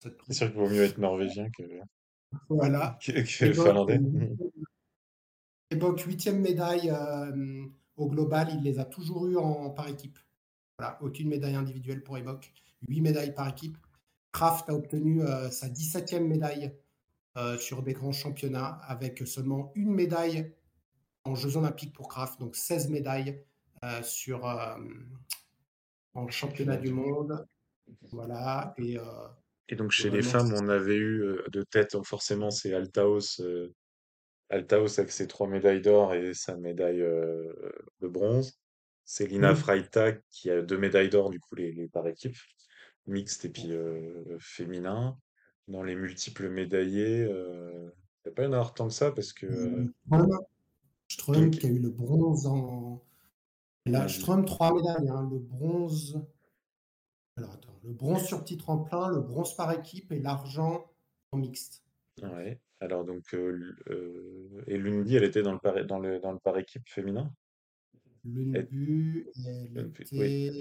[0.00, 1.62] C'est sûr qu'il vaut mieux être norvégien que,
[2.48, 2.98] voilà.
[3.04, 4.00] que, finlandais.
[5.70, 7.64] Époque huitième médaille euh,
[7.96, 10.18] au global, il les a toujours eu en par équipe.
[10.78, 12.52] Voilà, aucune médaille individuelle pour Evoque,
[12.88, 13.78] huit médailles par équipe.
[14.32, 15.20] Kraft a obtenu
[15.50, 16.72] sa 17e médaille
[17.58, 20.52] sur des grands championnats avec seulement une médaille
[21.24, 23.44] en Jeux Olympiques pour Kraft, donc 16 médailles
[23.84, 24.76] euh, sur, euh,
[26.14, 27.46] en championnat du monde.
[28.10, 28.74] Voilà.
[28.78, 29.02] Et, euh,
[29.68, 33.42] et donc chez les femmes, on avait eu de tête, forcément, c'est Altaos.
[34.50, 38.58] Altaos avec ses trois médailles d'or et sa médaille de bronze.
[39.04, 42.36] C'est Lina Freitag qui a deux médailles d'or, du coup, les, par équipe,
[43.06, 43.72] mixte et puis
[44.38, 45.18] féminin.
[45.68, 47.90] Dans les multiples médaillés, il
[48.26, 49.86] n'y a pas en avoir tant que ça parce que.
[51.08, 53.04] Ström qui a eu le bronze en.
[53.86, 55.08] Là, Ström, trois médailles.
[55.08, 55.28] Hein.
[55.30, 56.20] Le bronze.
[57.36, 60.90] Alors attends, le bronze sur petit tremplin, le bronze par équipe et l'argent
[61.32, 61.82] en mixte.
[62.22, 62.60] Ouais.
[62.80, 66.38] Alors donc euh, euh, et Lundby, elle était dans le par dans le dans le
[66.38, 67.32] par équipe féminin?
[68.24, 69.20] Je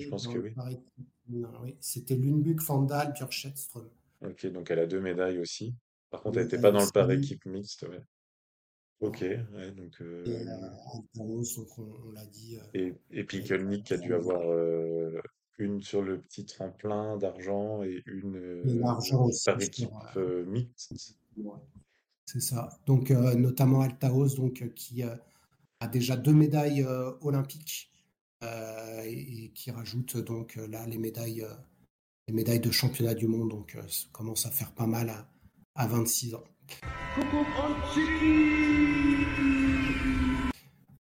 [0.09, 0.53] pense que oui.
[1.63, 1.75] oui.
[1.79, 2.17] C'était
[2.61, 3.89] Fandal, Björkstedt, Ström.
[4.21, 5.75] Ok, donc elle a deux médailles aussi.
[6.09, 7.83] Par contre, elle n'était pas dans le par équipe mixte.
[7.83, 8.01] Ouais.
[9.01, 9.99] Ok, ouais, donc.
[10.01, 10.45] Euh, et
[11.19, 12.57] on, l'a dit.
[12.75, 13.23] Euh, et, et
[13.93, 15.19] a dû avoir euh,
[15.57, 18.79] une sur le petit tremplin d'argent et une
[19.45, 19.89] par équipe
[20.45, 21.17] mixte.
[22.25, 22.69] C'est ça.
[22.85, 25.03] Donc, notamment Altaos, donc, qui
[25.81, 26.85] a déjà deux médailles
[27.21, 27.91] olympiques
[28.41, 31.45] et, qui rajoute donc là les médailles,
[32.27, 33.49] les médailles de championnat du monde.
[33.49, 35.27] Donc, ça commence à faire pas mal à,
[35.75, 36.43] à 26 ans.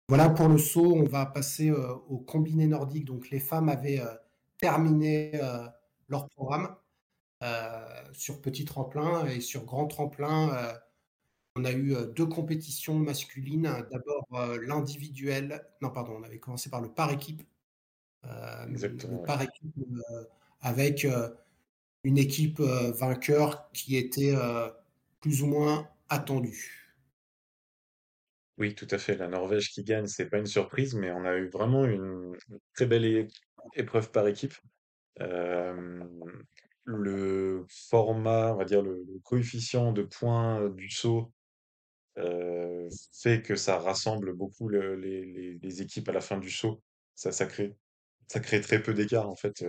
[0.10, 3.06] Voilà pour le saut, on va passer euh, au combiné nordique.
[3.06, 4.12] Donc les femmes avaient euh,
[4.58, 5.68] terminé euh,
[6.08, 6.76] leur programme
[8.12, 10.74] sur petit tremplin et sur grand tremplin.
[11.60, 13.70] On a eu deux compétitions masculines.
[13.92, 14.28] D'abord
[14.62, 17.42] l'individuel, non pardon, on avait commencé par le par équipe.
[18.24, 19.74] le par équipe
[20.62, 21.06] avec
[22.04, 24.34] une équipe vainqueur qui était
[25.20, 26.90] plus ou moins attendue.
[28.58, 29.16] Oui, tout à fait.
[29.16, 32.36] La Norvège qui gagne, c'est pas une surprise, mais on a eu vraiment une
[32.74, 33.30] très belle
[33.76, 34.54] épreuve par équipe.
[36.86, 41.32] le format, on va dire le, coefficient de points du saut
[43.14, 46.82] fait que ça rassemble beaucoup les, équipes à la fin du saut.
[47.16, 47.76] Ça, ça crée,
[48.28, 49.66] ça crée très peu d'écart en fait.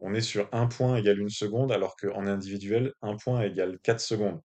[0.00, 4.00] on est sur un point égale une seconde, alors qu'en individuel, un point égale 4
[4.00, 4.40] secondes.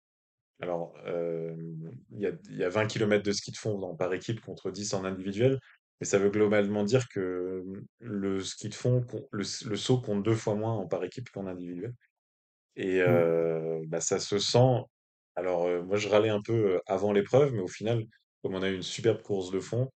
[0.60, 4.70] Alors, il y a, y a 20 km de ski de fond par équipe contre
[4.70, 5.58] 10 en individuel,
[6.00, 7.64] mais ça veut globalement dire que
[7.98, 11.94] le ski de fond, le, saut compte deux fois moins en par équipe qu'en individuel.
[12.76, 13.86] Et mmh.
[13.86, 14.84] bah, ça se sent.
[15.40, 18.04] Alors, moi, je râlais un peu avant l'épreuve, mais au final,
[18.42, 19.90] comme on a eu une superbe course de fond,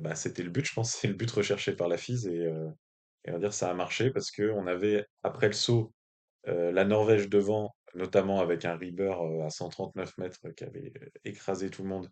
[0.00, 2.48] bah, c'était le but, je pense, c'est le but recherché par la FISE et,
[3.28, 5.92] on va dire ça a marché parce que on avait après le saut
[6.46, 9.14] la Norvège devant notamment avec un Rieber
[9.44, 10.92] à 139 mètres qui avait
[11.24, 12.08] écrasé tout le monde.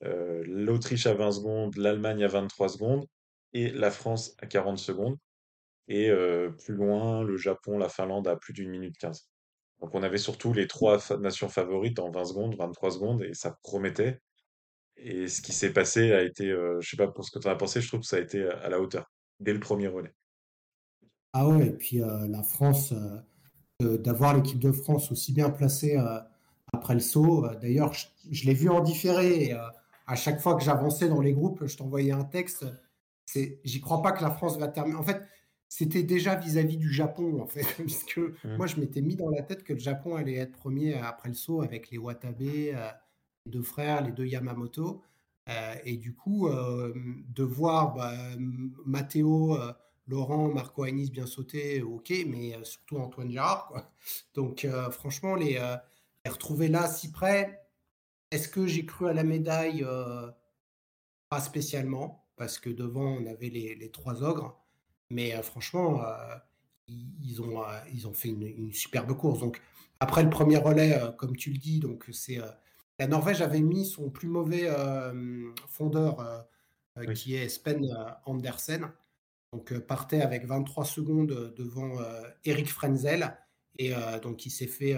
[0.00, 3.06] L'Autriche à 20 secondes, l'Allemagne à 23 secondes
[3.52, 5.18] et la France à 40 secondes.
[5.88, 6.10] Et
[6.64, 9.28] plus loin, le Japon, la Finlande à plus d'une minute 15.
[9.80, 13.56] Donc on avait surtout les trois nations favorites en 20 secondes, 23 secondes, et ça
[13.62, 14.20] promettait.
[14.96, 16.48] Et ce qui s'est passé a été,
[16.80, 18.20] je sais pas pour ce que tu en as pensé, je trouve que ça a
[18.20, 20.14] été à la hauteur, dès le premier relais.
[21.34, 22.94] Ah ouais, et puis la France,
[23.80, 26.18] d'avoir l'équipe de France aussi bien placée euh,
[26.72, 27.44] après le saut.
[27.44, 29.52] Euh, d'ailleurs, je, l'ai vu en différé.
[29.52, 29.58] Euh,
[30.06, 32.64] à chaque fois que j'avançais dans les groupes, je t'envoyais un texte.
[33.34, 34.96] J'y crois pas que la France va terminer.
[34.96, 35.20] En fait,
[35.68, 38.56] c'était déjà vis-à-vis du Japon, en fait, puisque mmh.
[38.56, 41.34] moi, je m'étais mis dans la tête que le Japon allait être premier après le
[41.34, 42.74] saut avec les Watabe, les
[43.46, 45.02] deux frères, les deux Yamamoto.
[45.84, 48.14] et du coup, de voir bah,
[48.84, 49.56] Matteo
[50.08, 53.66] Laurent, Marco Anis bien sauté, ok, mais euh, surtout Antoine Gérard.
[53.68, 53.90] Quoi.
[54.34, 55.76] Donc euh, franchement, les, euh,
[56.24, 57.66] les, retrouver là si près,
[58.30, 59.86] est-ce que j'ai cru à la médaille
[61.28, 64.60] Pas spécialement, parce que devant, on avait les, trois ogres.
[65.10, 66.02] Mais franchement,
[66.88, 69.40] ils, ont, ils ont fait une, superbe course.
[69.40, 69.60] Donc
[70.00, 72.38] après le premier relais, comme tu le dis, donc c'est
[72.98, 74.68] la Norvège avait mis son plus mauvais
[75.68, 76.46] fondeur,
[77.14, 77.86] qui est Spen
[78.24, 78.90] Andersen
[79.52, 83.36] donc euh, partait avec 23 secondes euh, devant euh, Eric Frenzel
[83.78, 83.92] et
[84.22, 84.96] donc il s'est fait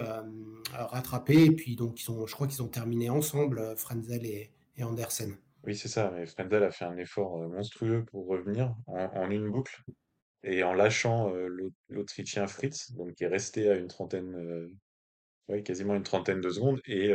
[0.72, 5.36] rattraper et puis donc ils ont, je crois qu'ils ont terminé ensemble Frenzel et, Andersen.
[5.64, 9.82] Oui c'est ça, mais Frenzel a fait un effort monstrueux pour revenir en, une boucle
[10.42, 11.32] et en lâchant
[11.88, 14.70] l'Autrichien Fritz, donc qui est resté à une trentaine,
[15.48, 17.12] oui, quasiment une trentaine de secondes, et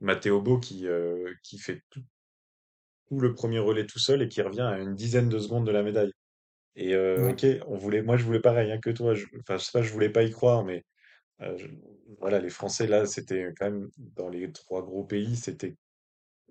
[0.00, 0.86] Matteo Bo qui,
[1.42, 2.02] qui fait tout,
[3.06, 5.72] tout, le premier relais tout seul et qui revient à une dizaine de secondes de
[5.72, 6.12] la médaille.
[6.74, 9.14] Et ok, on voulait, moi je voulais pareil hein, que toi.
[9.14, 10.84] Je, enfin, je sais pas, je voulais pas y croire, mais
[12.18, 15.76] voilà, les Français là, c'était quand même dans les trois gros pays, c'était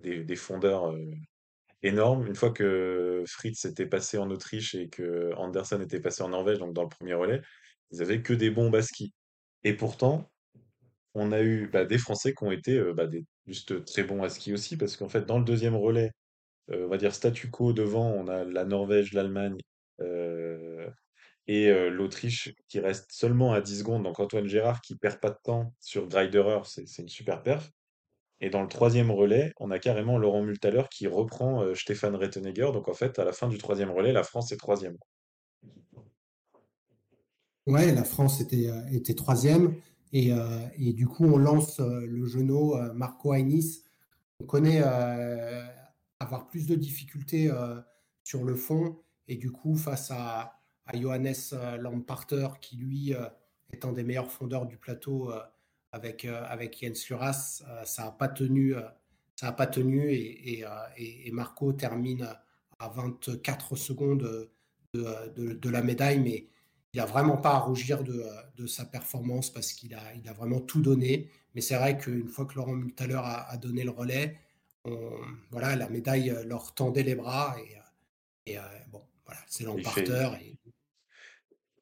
[0.01, 0.93] des, fondeurs
[1.83, 2.27] énormes.
[2.27, 6.59] Une fois que Fritz était passé en Autriche et que Andersen était passé en Norvège,
[6.59, 7.41] donc dans le premier relais,
[7.91, 9.13] ils avaient que des bons basquis.
[9.63, 10.29] Et pourtant,
[11.13, 13.07] on a eu bah, des Français qui ont été bah,
[13.47, 16.11] juste très bons à ski aussi, parce qu'en fait, dans le deuxième relais,
[16.69, 19.57] on va dire statu quo devant, on a la Norvège, l'Allemagne
[21.47, 24.03] et l'Autriche qui reste seulement à 10 secondes.
[24.03, 27.71] Donc Antoine Gérard qui perd pas de temps sur Greiderer, c'est une super perf.
[28.39, 32.69] Et dans le troisième relais, on a carrément Laurent Multaler qui reprend euh, Stéphane Rettenegger.
[32.73, 34.97] Donc en fait, à la fin du troisième relais, la France est troisième.
[37.65, 39.75] Ouais, la France était, était troisième.
[40.13, 40.31] Et,
[40.79, 43.83] et, du coup, on lance le genou Marco Ainis.
[44.39, 44.81] On connaît
[46.21, 47.51] avoir plus de difficultés
[48.23, 48.97] sur le fond.
[49.27, 50.53] Et du coup, face à,
[50.93, 53.27] Johannes euh, Lamparter, qui lui euh,
[53.73, 55.41] est un des meilleurs fondeurs du plateau euh,
[55.91, 58.75] avec, avec Jens Luras, ça n'a pas tenu.
[59.35, 60.63] ça a pas tenu et,
[60.97, 62.27] et, Marco termine
[62.79, 64.49] à 24 secondes
[64.93, 66.47] de, de, la médaille, mais
[66.93, 68.23] il n'a vraiment pas à rougir de,
[68.55, 71.29] de sa performance parce qu'il a, il a vraiment tout donné.
[71.55, 74.37] Mais c'est vrai qu'une fois que Laurent Multaler a, a donné le relais,
[75.51, 77.77] voilà, la médaille leur tendait les bras et,
[78.47, 78.57] et
[78.89, 80.35] bon, voilà, c'est l'emparteur.
[80.35, 80.55] Et...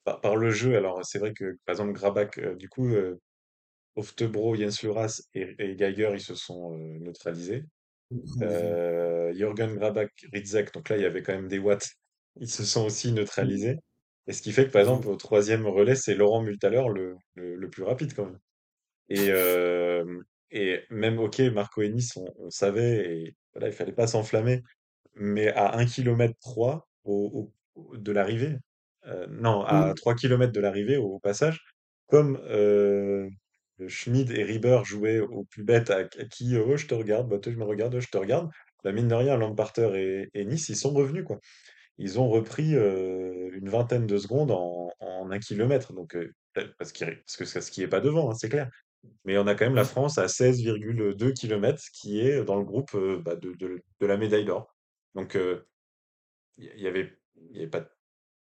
[0.04, 3.22] Par, le jeu, alors c'est vrai que par exemple Grabak, euh, du coup, euh,
[3.96, 7.64] Oftebro, Jens Luras et, Geiger, ils se sont euh, neutralisés.
[8.42, 11.90] Euh, Jürgen Grabak, Ritzek, donc là il y avait quand même des watts,
[12.40, 13.78] ils se sont aussi neutralisés.
[14.28, 17.70] Et ce qui fait que par exemple au troisième relais, c'est Laurent Multaler le, le,
[17.70, 18.40] plus rapide quand même.
[19.10, 19.32] Et,
[20.52, 24.62] Et même, ok, Marco Ennis, on, on savait, et voilà, il fallait pas s'enflammer,
[25.16, 28.58] mais à un km 3 au, au- de l'arrivée,
[29.08, 29.96] euh, non, à Mm.
[29.96, 31.66] 3 km de l'arrivée au, passage,
[32.08, 32.40] comme
[33.88, 37.40] Schmid et Rieber jouaient au plus bête à, à qui, oh, je te regarde, bah,
[37.40, 38.50] toi, je me regarde, oh, je te regarde,
[38.84, 41.40] bah, mine de rien, Lamparter et, et Nice, ils sont revenus, quoi.
[41.98, 46.32] Ils ont repris euh, une vingtaine de secondes en, en un kilomètre, donc, euh,
[46.78, 47.06] parce, que
[47.46, 48.70] ce qui est pas devant, hein, c'est clair.
[49.26, 52.64] Mais on a quand même la Ouais, France à 16,2 km qui est dans le
[52.66, 54.74] groupe euh, bah, de, de- de la médaille d'or.
[55.16, 55.38] Donc
[56.58, 57.18] il y, y avait,
[57.52, 57.90] y avait pas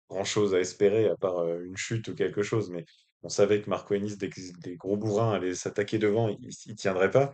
[0.09, 2.69] grand-chose à espérer à part une chute ou quelque chose.
[2.71, 2.85] Mais
[3.25, 7.33] on savait que Marco Hennis, des, gros bourrins, allaient s'attaquer devant, il ne tiendrait pas.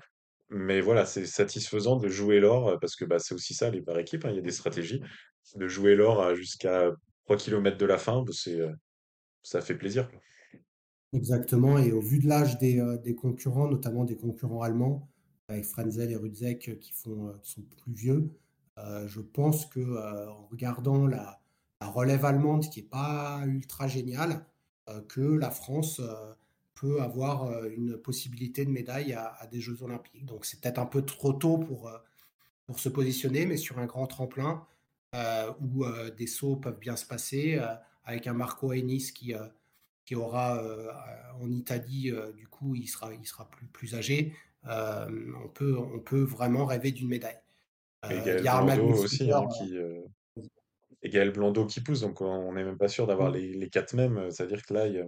[0.50, 3.82] Mais voilà, c'est satisfaisant de jouer l'or euh, parce que bah, c'est aussi ça, les
[3.82, 5.02] par équipes, hein, il y a des stratégies.
[5.56, 6.92] De jouer l'or à jusqu'à
[7.26, 8.74] 3 km de la fin, bah, euh,
[9.44, 10.10] ça fait plaisir.
[11.14, 11.78] exactement.
[11.78, 15.10] Et au vu de l'âge des, euh, concurrents, notamment des concurrents allemands,
[15.48, 18.30] avec Frenzel et Rudzeck euh, qui font, euh, sont plus vieux,
[18.78, 21.42] euh, je pense que euh, regardant la,
[21.82, 24.38] la relève allemande qui est pas ultra géniale, euh,
[25.00, 26.34] que la France euh,
[26.76, 30.26] peut avoir euh, une possibilité de médaille à, à des Jeux Olympiques.
[30.26, 31.98] Donc c'est peut-être un peu trop tôt pour, euh,
[32.66, 34.66] pour se positionner, mais sur un grand tremplin
[35.16, 37.68] euh, où euh, des sauts peuvent bien se passer, euh,
[38.04, 39.46] avec un Marco Ennis qui, euh,
[40.06, 40.90] qui aura euh,
[41.40, 44.34] en Italie, euh, du coup, il sera, il sera plus, plus âgé.
[44.68, 45.08] Euh,
[45.44, 47.40] on, peut, on peut vraiment rêver d'une médaille.
[48.06, 50.02] Euh, Gaël Jarl Blondeau Magnus aussi, hein, qui, euh,
[51.04, 53.70] et Gaël Blondeau qui pousse, donc on n'est même pas sûr d'avoir euh, les, les
[53.70, 54.30] quatre mêmes.
[54.32, 55.08] C'est-à-dire que là, il y a-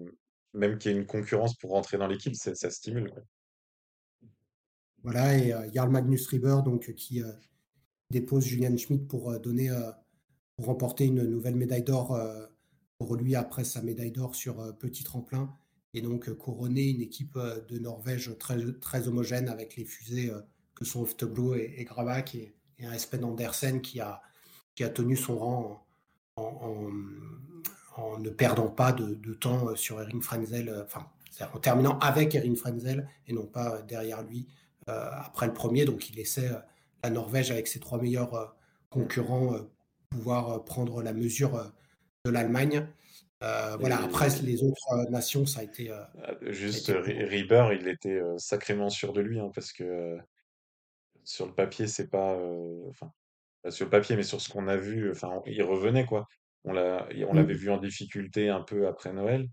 [0.54, 3.12] même qu'il y ait une concurrence pour rentrer dans l'équipe, ça, ça stimule.
[3.12, 3.24] quoi.
[5.04, 7.32] voilà, et euh, Jarl Magnus Rieber, donc, qui euh,
[8.10, 9.70] dépose Julian Schmidt pour euh, donner,
[10.56, 12.18] pour remporter une nouvelle médaille d'or
[13.00, 15.54] pour lui après sa médaille d'or sur petit tremplin
[15.96, 20.32] et donc couronner une équipe de Norvège très, très homogène avec les fusées
[20.76, 24.22] que sont Oftebro et, et Grabak et, et un Espen Andersen qui a,
[24.76, 25.83] qui a tenu son rang
[26.36, 30.84] en, en, en- en ne perdant pas de, de temps euh, sur Erin Frenzel, euh,
[30.84, 31.08] enfin,
[31.54, 34.48] en terminant avec Erin Frenzel et non pas euh, derrière lui
[34.90, 35.86] euh, après le premier.
[35.86, 36.50] Donc il laissait
[37.04, 38.56] la Norvège avec ses trois meilleurs
[38.90, 39.56] concurrents
[40.10, 41.72] pouvoir prendre la mesure
[42.26, 42.88] de l'Allemagne.
[43.44, 47.24] Euh, voilà, après les autres nations, ça a été, euh, euh, ça a juste, été.
[47.26, 50.18] Rieber, il était sacrément sûr de lui, hein, parce que euh,
[51.26, 52.38] sur le papier, c'est pas.
[52.90, 53.14] Enfin, pas
[53.70, 56.28] sur le papier, mais sur ce qu'on a vu, enfin, il revenait, quoi.
[56.66, 59.48] On l'a, on l'avait vu en difficulté un peu après Noël.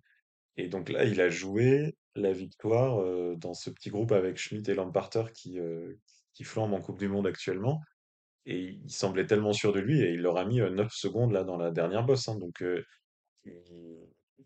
[0.57, 4.71] Et donc là, il a joué la victoire euh, dans ce petit groupe avec Schmidt
[4.71, 5.95] et Lamparter qui, euh,
[6.35, 7.81] qui flambent en Coupe du Monde actuellement.
[8.47, 11.33] Et il semblait tellement sûr de lui et il leur a mis euh, 9 secondes
[11.33, 12.29] là dans la dernière bosse.
[12.29, 12.37] hein.
[12.37, 12.65] donc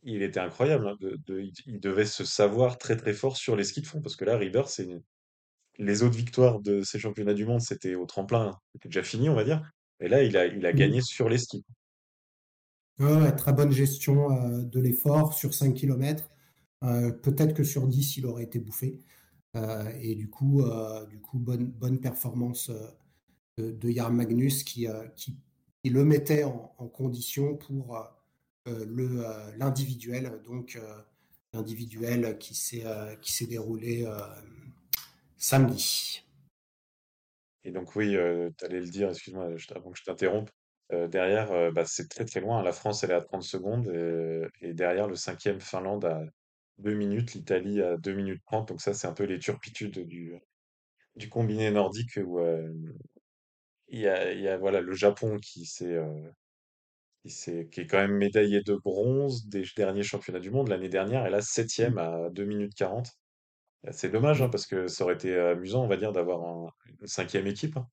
[0.02, 0.88] il, était incroyable.
[0.88, 4.00] hein, de, de- il, devait se savoir très très fort sur les skis de fond
[4.00, 5.02] parce que là, Rieber, c'est une-
[5.78, 9.34] les autres victoires de ces championnats du monde, c'était au tremplin, c'était déjà fini, on
[9.34, 9.62] va dire.
[10.00, 10.74] Et là, il a, il a Mm.
[10.74, 11.64] gagné sur les skis.
[13.00, 16.30] Ouais, très bonne gestion euh, de l'effort sur 5 km.
[17.22, 19.00] peut-être que sur 10, il aurait été bouffé.
[19.56, 22.88] Euh, et du coup, euh, du coup bonne, bonne performance euh,
[23.58, 25.38] de, de Jarl Magnus qui, euh, qui,
[25.84, 28.02] qui le mettait en, en condition pour euh,
[28.68, 30.42] euh, le, euh, l'individuel.
[30.46, 30.98] Donc, euh,
[31.54, 33.16] l'individuel qui s'est, euh,
[33.48, 34.18] déroulé euh,
[35.44, 36.24] samedi.
[37.64, 38.12] Et donc oui,
[38.58, 40.50] tu allais le dire, excuse-moi, avant que je t'interrompe.
[40.92, 42.62] euh, derrière, euh, bah, c'est très très loin.
[42.62, 43.88] La France, elle est à 30 secondes.
[43.88, 46.22] Et, et derrière, le cinquième, Finlande à
[46.78, 48.68] 2 minutes, l'Italie à 2 minutes 30.
[48.68, 50.34] Donc ça, c'est un peu les turpitudes du,
[51.16, 52.68] du combiné nordique où euh,
[53.88, 56.30] il y a, il y a voilà, le Japon qui, s'est, euh,
[57.24, 61.26] qui, est quand même médaillé de bronze des derniers championnats du monde l'année dernière.
[61.26, 63.08] Et là, septième à 2 minutes 40.
[63.92, 66.70] C'est dommage hein, parce que ça aurait été amusant, on va dire, d'avoir un-
[67.00, 67.88] une cinquième équipe hein,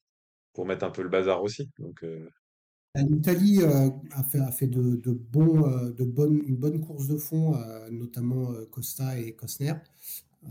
[0.54, 1.70] pour mettre un peu le bazar aussi.
[1.80, 2.30] Donc, euh,
[2.96, 7.08] L'Italie euh, a fait, a fait de, de bons, euh, de bonnes, une bonne course
[7.08, 9.74] de fond, euh, notamment euh, Costa et Cosner.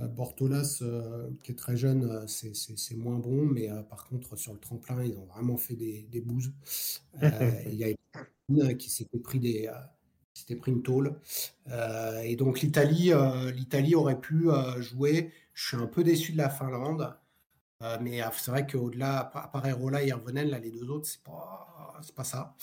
[0.01, 3.82] Euh, Bortolas, euh, qui est très jeune, euh, c'est c'est- c'est moins bon, mais euh,
[3.82, 6.53] par contre, sur le tremplin, ils ont vraiment fait des, des bouses.
[7.22, 7.88] Euh, il y a
[8.51, 9.74] une qui s'était pris, des, euh,
[10.66, 11.14] une tôle.
[11.70, 15.33] Euh, et donc, l'Italie euh, l'Italie aurait pu euh, jouer.
[15.55, 17.14] Je suis un peu déçu de la Finlande.
[17.83, 21.22] Euh, mais c'est vrai qu'au-delà, à part Erola et Hirvonen, là, les deux autres, c'est
[21.22, 22.57] pas, c'est pas ça.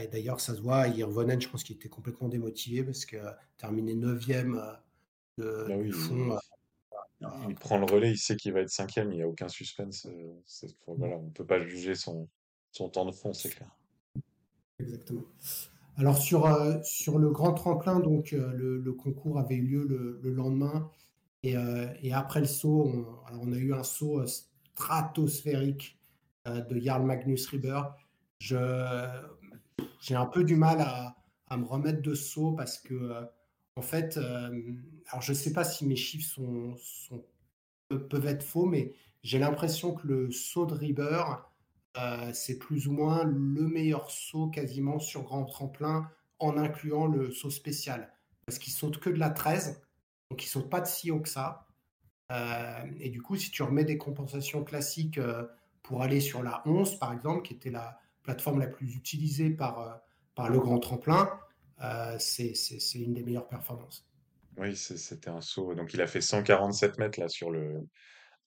[0.00, 3.16] Et d'ailleurs, ça se voit, Hirvonen, je pense qu'il était complètement démotivé parce que
[3.58, 4.26] terminé 9
[5.66, 6.16] bah du fond.
[6.16, 6.38] oui,
[7.20, 9.28] il, il- il prend le relais, il sait qu'il va être cinquième, il n'y a
[9.28, 10.06] aucun suspense.
[10.86, 12.28] voilà, on ne peut pas juger son,
[12.72, 13.70] son temps de fond, c'est clair.
[14.78, 15.24] exactement.
[15.98, 20.20] Alors, sur, euh, sur le grand tremplin, donc, euh, le, concours avait eu lieu le,
[20.22, 20.90] le lendemain.
[21.42, 21.54] Et,
[22.02, 25.96] et après le saut, on, alors on a eu un saut stratosphérique
[26.46, 27.82] de Jarl Magnus Rieber.
[28.40, 28.56] J'ai
[30.16, 33.12] un peu du mal à, à, me remettre de saut parce que,
[33.76, 37.24] en fait, alors je sais pas si mes chiffres sont, sont,
[37.88, 38.92] peuvent être faux, mais
[39.22, 41.47] j'ai l'impression que le saut de Rieber,
[41.98, 47.30] euh, c'est plus ou moins le meilleur saut quasiment sur grand tremplin en incluant le
[47.30, 48.12] saut spécial.
[48.46, 49.82] Parce qu'il saute que de la 13,
[50.30, 51.66] donc il saute pas de si haut que ça.
[52.30, 55.44] Euh, et du coup, si tu remets des compensations classiques euh,
[55.82, 60.00] pour aller sur la 11, par exemple, qui était la plateforme la plus utilisée par,
[60.34, 61.30] par le grand tremplin,
[62.18, 62.52] c'est
[62.94, 64.06] une des meilleures performances.
[64.58, 65.74] Oui, c'était un saut.
[65.74, 67.86] Donc il a fait 147 mètres là sur le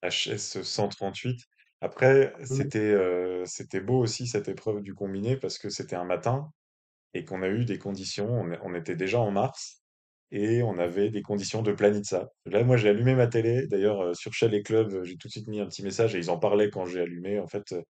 [0.03, 1.47] HS 138.
[1.81, 2.45] Après, Mmh.
[2.45, 6.51] c'était euh, c'était beau aussi cette épreuve du combiné parce que c'était un matin
[7.13, 8.29] et qu'on a eu des conditions.
[8.63, 9.83] On, était déjà en mars
[10.31, 12.31] et on avait des conditions de planitza.
[12.45, 13.67] Là, moi, j'ai allumé ma télé.
[13.67, 16.19] D'ailleurs, euh, sur Shell et Club, j'ai tout de suite mis un petit message et
[16.19, 17.39] ils en parlaient quand j'ai allumé.
[17.39, 17.81] En fait, euh,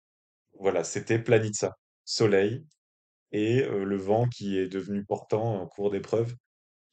[0.60, 2.64] voilà, c'était planitza, soleil
[3.32, 6.34] et le vent qui est devenu portant en cours d'épreuve.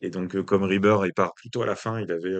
[0.02, 2.36] Et donc, comme Rieber, il part plutôt à la fin, il avait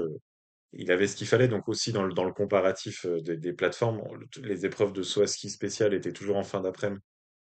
[0.74, 3.54] il avait ce qu'il fallait, donc aussi dans le, dans le comparatif euh, des, des
[3.54, 7.02] plateformes, le- les épreuves de saut à ski spécial étaient toujours en fin d'après-midi,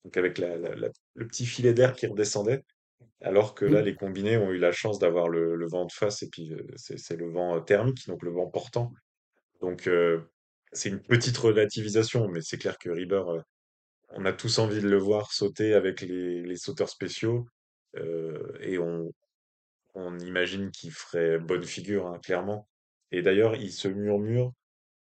[0.05, 2.65] donc avec la, la- la- le petit filet d'air qui redescendait,
[3.23, 6.23] alors que là, les combinés ont eu la chance d'avoir le, le vent de face,
[6.23, 8.93] et puis c'est le vent euh, thermique, donc le vent portant.
[9.61, 10.21] Donc euh,
[10.73, 13.41] c'est une petite relativisation, mais c'est clair que Rieber, euh,
[14.11, 17.47] on a tous envie de le voir sauter avec les, les sauteurs spéciaux,
[17.97, 19.13] euh, et on,
[19.95, 22.68] on imagine qu'il ferait bonne figure, hein, clairement.
[23.13, 24.53] Et d'ailleurs, il se murmure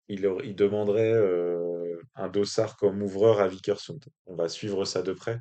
[0.09, 4.01] il, aur- il demanderait euh, un dossard comme ouvreur à Vikersund.
[4.27, 5.39] On va suivre ça de près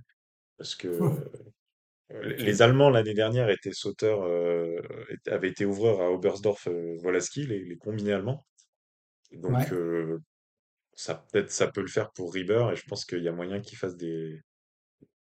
[0.57, 0.87] parce que
[2.11, 2.61] euh, les.
[2.61, 4.79] Allemands l'année dernière étaient sauteurs, euh,
[5.09, 8.45] étaient- avaient été ouvreurs à Oberstdorf euh, Wolaski, les, les combinés allemands.
[9.33, 9.73] Donc Ouais.
[9.73, 10.19] euh,
[10.93, 13.61] ça peut-être ça peut le faire pour Rieber et je pense qu'il y a moyen
[13.61, 14.41] qu'il fasse des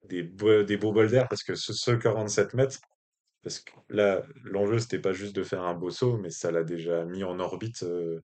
[0.04, 2.78] des beaux, des beaux bols d'air parce que ce, ce 47 mètres,
[3.42, 6.64] parce que là l'enjeu c'était pas juste de faire un beau saut, mais ça l'a
[6.64, 8.20] déjà mis en orbite euh,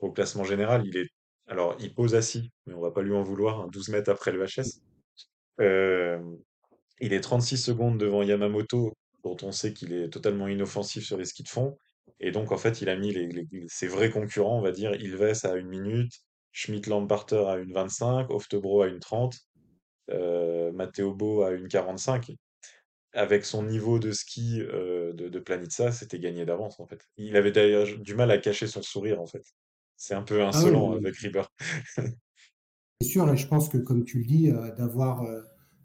[0.00, 0.86] au classement général.
[0.86, 1.08] Il est
[1.48, 4.32] alors il pose assis, mais on va pas lui en vouloir, hein, 12 mètres après
[4.32, 4.80] le HS.
[5.60, 6.18] Euh,
[7.00, 8.94] il est 36 secondes devant Yamamoto,
[9.24, 11.76] dont on sait qu'il est totalement inoffensif sur les skis de fond.
[12.20, 13.14] Et donc, en fait, il a mis
[13.68, 16.12] ses vrais concurrents, on va dire, Ilves à une minute,
[16.52, 19.36] Schmidt Lamparter à une 25, Oftebro à une 30,
[20.10, 22.32] euh, Matteo Bo à une 45.
[23.16, 27.00] Avec son niveau de ski euh, de, de Planitza, c'était gagné d'avance, en fait.
[27.16, 29.42] Il avait d'ailleurs du mal à cacher son sourire, en fait.
[29.96, 31.44] C'est un peu Ah oui, insolent oui, avec Rieber.
[33.00, 33.30] c'est sûr.
[33.32, 35.42] Et je pense que, comme tu le dis, euh, d'avoir euh,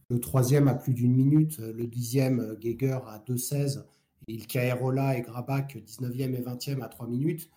[0.09, 3.85] le troisième à plus d'une minute, le dixième, Geiger à 2,16,
[4.27, 7.49] et il Caerola et Grabac, 19e et 20e à 3 minutes,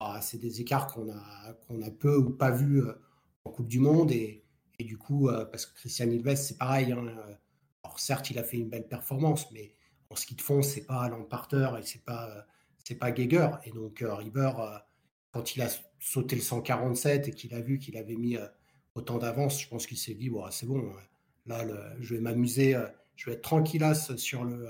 [0.00, 2.82] ah, c'est des écarts qu'on a, qu'on a peu ou pas vus
[3.44, 4.12] en Coupe du Monde.
[4.12, 4.44] Et,
[4.78, 6.92] et du coup, parce que Christian Ilves, c'est pareil.
[6.92, 7.06] hein,
[7.84, 9.74] alors certes, il a fait une belle performance, mais
[10.10, 12.40] en ski de fond, c'est pas Lamparter et c'est pas, euh,
[12.84, 13.48] c'est pas Geiger.
[13.64, 14.76] Et donc, euh, Rieber, euh,
[15.32, 15.68] quand il a
[16.00, 18.36] sauté le 147 et qu'il a vu qu'il avait mis
[18.94, 20.92] autant d'avance, je pense qu'il s'est dit, bon, c'est bon,
[21.46, 22.76] là, le- je vais m'amuser,
[23.16, 24.66] je vais être tranquillasse sur le,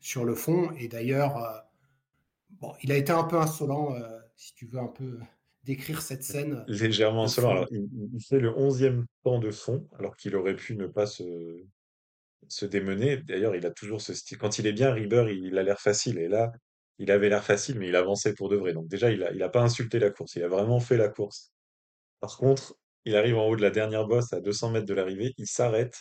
[0.00, 0.72] sur le fond.
[0.78, 1.64] Et d'ailleurs,
[2.60, 3.96] Bon, il a été un peu insolent,
[4.36, 5.18] si tu veux un peu
[5.64, 7.66] décrire cette scène Légèrement insolent.
[7.70, 11.24] il- il fait le onzième temps de fond, alors qu'il aurait pu ne pas se,
[12.48, 13.18] se démener.
[13.18, 14.38] D'ailleurs, il a toujours ce style.
[14.38, 16.18] Quand il est bien, Rieber, il, a l'air facile.
[16.18, 16.52] Et là,
[16.98, 18.72] il avait l'air facile, mais il avançait pour de vrai.
[18.72, 20.36] Donc déjà, il a, il a pas insulté la course.
[20.36, 21.52] Il a vraiment fait la course.
[22.20, 25.34] Par contre, il arrive en haut de la dernière bosse à 200 mètres de l'arrivée.
[25.38, 25.98] Il s'arrête,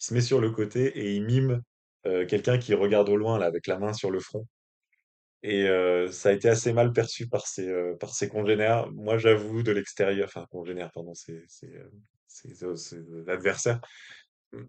[0.00, 1.62] il se met sur le côté et il mime
[2.06, 4.46] euh, quelqu'un qui regarde au loin, là, avec la main sur le front.
[5.44, 8.90] Et euh, ça a été assez mal perçu par ses, euh, par ses congénères.
[8.92, 11.44] Moi, j'avoue, de l'extérieur, enfin, congénères, pardon, c'est
[13.26, 13.80] l'adversaire.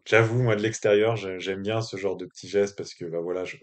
[0.06, 3.20] J'avoue, moi, de l'extérieur, j'ai- j'aime bien ce genre de petits gestes parce que, bah
[3.22, 3.58] voilà, je-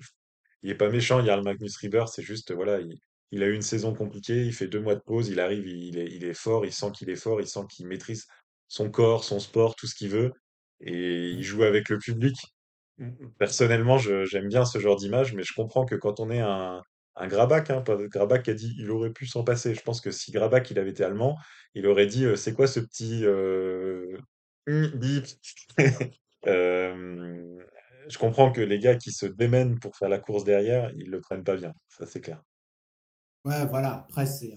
[0.63, 2.99] il est pas méchant, le Magnus Rieber, c'est juste, voilà, il,
[3.33, 5.99] il a eu une saison compliquée, il fait deux mois de pause, il arrive, il
[5.99, 8.27] est, il est fort, il sent qu'il est fort, il sent qu'il maîtrise
[8.69, 10.33] son corps, son sport, tout ce qu'il veut,
[10.81, 12.37] et il joue avec le public.
[13.39, 16.83] Personnellement, je- j'aime bien ce genre d'image, mais je comprends que quand on est un,
[17.17, 19.75] un Grabac, hein, pas Grabac a dit il aurait pu s'en passer.
[19.75, 21.37] Je pense que si Grabac il avait été allemand,
[21.75, 24.17] il aurait dit euh, c'est quoi ce petit euh,
[24.67, 25.27] hum, bip
[26.47, 27.63] Euh,
[28.09, 31.21] je comprends que les gars qui se démènent pour faire la course derrière, ils le
[31.21, 32.43] prennent pas bien, ça c'est clair.
[33.45, 33.95] Ouais, voilà.
[34.09, 34.57] Après, c'est, euh,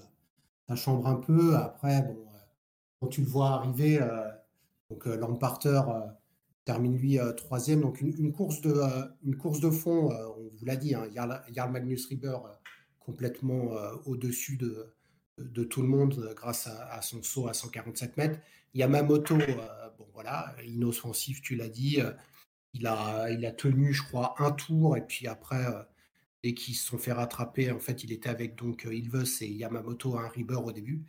[0.68, 1.56] ça chambre un peu.
[1.56, 2.38] Après, bon, euh,
[3.00, 4.30] quand tu le vois arriver, euh,
[4.90, 5.82] donc euh, Lamparter
[6.66, 7.82] termine lui troisième.
[7.82, 8.74] Donc une, une course de,
[9.24, 12.38] une course de fond, on vous l'a dit, hein, Jarl, Jarl Magnus Rieber
[13.00, 13.72] complètement
[14.06, 14.94] au-dessus de,
[15.38, 18.40] de, tout le monde grâce à, son saut à 147 mètres.
[18.74, 22.00] Yamamoto, bon voilà, inoffensif, tu l'as dit.
[22.74, 25.66] il, a, il a tenu, je crois, un tour et puis après
[26.44, 27.72] et qui se sont fait rattraper.
[27.72, 31.04] En fait, il était avec donc euh, Ilves et Yamamoto un rebeur au début.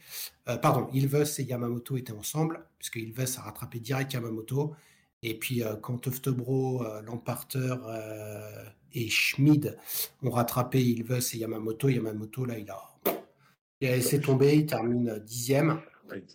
[0.49, 4.75] Euh, pardon, Ilves et Yamamoto étaient ensemble, puisque Ilves a rattrapé direct Yamamoto.
[5.23, 7.75] Et puis, euh, quand Oftebro, Lamparter
[8.93, 9.77] et Schmid
[10.23, 12.81] ont rattrapé Ilves et Yamamoto, Yamamoto, là, il a,
[13.85, 15.81] il a laissé tomber, il termine dixième.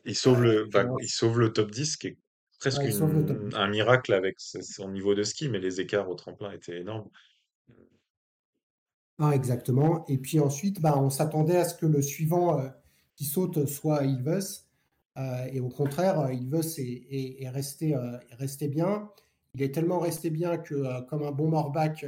[0.06, 0.70] Il sauve, le,
[1.02, 2.18] il sauve le top 10, qui est
[2.60, 2.82] presque
[3.54, 7.10] un miracle avec son niveau de ski, mais les écarts au tremplin étaient énormes.
[9.20, 10.06] Ah, exactement.
[10.08, 12.70] Et puis ensuite, bah, on s'attendait à ce que le suivant euh,
[13.16, 14.64] qui saute soit Ilves.
[15.18, 17.96] Euh, et au contraire, euh, Ilves est, est, resté,
[18.32, 19.10] resté, bien.
[19.56, 22.06] Il est tellement resté bien que, comme un bon Morbac,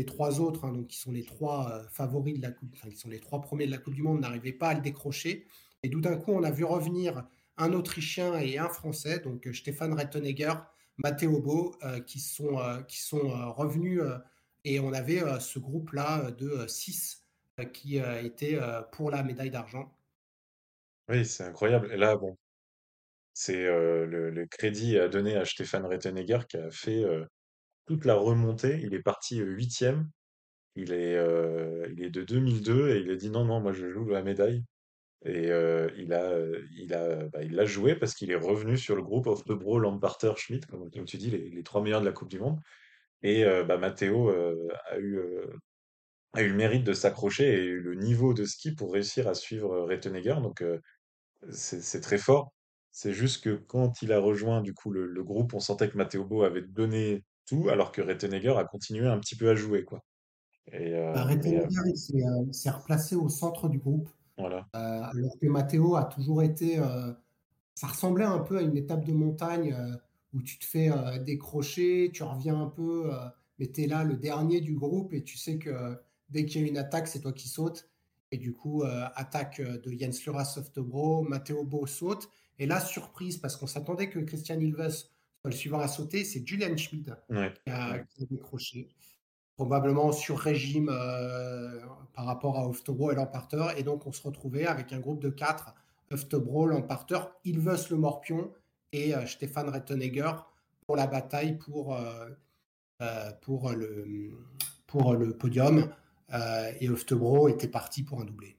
[0.00, 2.96] les trois autres, hein, donc qui sont les trois favoris de la Coupe, enfin, qui
[2.96, 5.46] sont les trois premiers de la Coupe du Monde, n'arrivaient pas à le décrocher.
[5.82, 7.26] Et tout d'un coup, on a vu revenir
[7.56, 10.54] un Autrichien et un Français, donc Stéphane Rettenegger,
[10.98, 11.74] Matteo Beau,
[12.06, 14.00] qui sont, qui sont revenus
[14.64, 17.24] et on avait euh, ce groupe-là euh, de 6
[17.58, 18.58] euh, qui était
[18.92, 19.94] pour la médaille d'argent.
[21.08, 21.90] Oui, c'est incroyable.
[21.92, 22.36] Et là, bon,
[23.34, 27.04] c'est le, crédit à donner à Stéphane Rettenegger qui a fait
[27.90, 28.80] toute la remontée.
[28.84, 30.08] Il est parti huitième.
[30.76, 31.16] Il est,
[31.92, 34.62] il est de 2002 et il a dit non, non, moi je joue la médaille.
[35.24, 35.48] Et
[35.96, 36.38] il a,
[36.76, 39.80] il a, bah, il joué parce qu'il est revenu sur le groupe of the Bro,
[39.80, 42.60] Lamparter, Schmidt, comme, tu dis, les, trois meilleurs de la Coupe du Monde.
[43.22, 45.20] Et bah, Matteo a eu,
[46.34, 49.80] a eu le mérite de s'accrocher et le niveau de ski pour réussir à suivre
[49.80, 50.36] Rettenegger.
[50.42, 50.62] Donc
[51.50, 52.52] c'est très fort.
[52.92, 56.24] C'est juste que quand il a rejoint du coup le, groupe, on sentait que Matteo
[56.24, 60.02] Bo avait donné tout, alors que Rettenegger a continué un petit peu à jouer, quoi.
[60.72, 64.08] Et, bah, Rettenegger, il s'est replacé au centre du groupe.
[64.38, 64.66] Voilà.
[64.72, 66.80] alors que Matteo a toujours été.
[67.74, 69.76] ça ressemblait un peu à une étape de montagne
[70.32, 73.28] où tu te fais euh, décrocher, tu reviens un peu, euh,
[73.58, 75.96] mais tu es là le dernier du groupe et tu sais que
[76.28, 77.88] dès qu'il y a une attaque, c'est toi qui sautes.
[78.32, 82.28] Et du coup, euh, attaque de Jens Lura Softbro, Matteo Bo saute.
[82.58, 85.06] Et là, surprise, parce qu'on s'attendait que Christian Ilves
[85.44, 88.88] le suivant à sauter, c'est Julian Schmidt qui, a, décroché.
[89.56, 90.86] Probablement sur régime
[92.14, 93.66] par rapport à Oftobro et Lamparter.
[93.76, 95.74] Et donc, on se retrouvait avec un groupe de quatre
[96.12, 98.52] Oftobro, Lamparter, Ilves le Morpion
[98.92, 100.32] et euh, Stéphane Rettenegger
[100.86, 102.28] pour la bataille pour, euh,
[103.02, 104.30] euh, pour, le,
[104.86, 105.88] pour le podium.
[106.80, 108.56] et Oftebro était parti pour un doublé.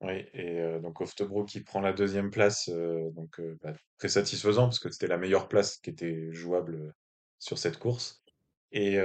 [0.00, 4.90] Oui, et donc Oftebro qui prend la deuxième place, donc bah, très satisfaisant parce que
[4.90, 6.94] c'était la meilleure place qui était jouable
[7.40, 8.22] sur cette course.
[8.70, 8.96] Et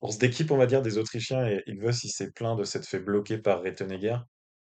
[0.00, 3.00] course d'équipe, on va dire, des Autrichiens, et Ilves, il s'est plaint de s'être fait
[3.00, 4.16] bloquer par Rettenegger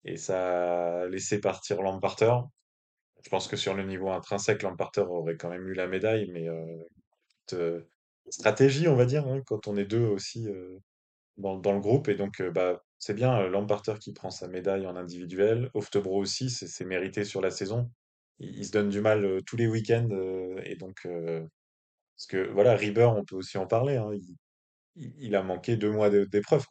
[0.05, 2.33] et ça a laissé partir Lamparter.
[3.23, 6.47] Je pense que sur le niveau intrinsèque, Lamparter aurait quand même eu la médaille, mais
[7.53, 7.81] euh,
[8.29, 10.79] stratégie, on va dire, hein, quand on est deux aussi euh,
[11.39, 12.09] dans, dans, le groupe.
[12.09, 15.71] Et donc, euh, bah, c'est bien Lamparter qui prend sa médaille en individuel.
[15.75, 17.91] Oftebro aussi, c'est mérité sur la saison.
[18.39, 20.09] Il, se donne du mal tous les week-ends.
[20.65, 23.97] et donc, parce que voilà, Rieber, on peut aussi en parler.
[23.97, 24.11] Hein,
[24.97, 26.65] il, a manqué deux mois d'épreuve.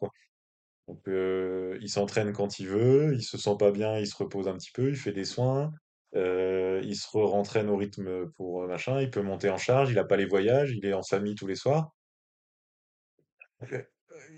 [0.88, 4.56] Donc, il s'entraîne quand il veut, il se sent pas bien, il se repose un
[4.56, 5.72] petit peu, il fait des soins.
[6.16, 9.96] Euh, il se rentraîne au rythme pour euh, machin, il peut monter en charge, il
[9.96, 11.90] n'a pas les voyages, il est en famille tous les soirs.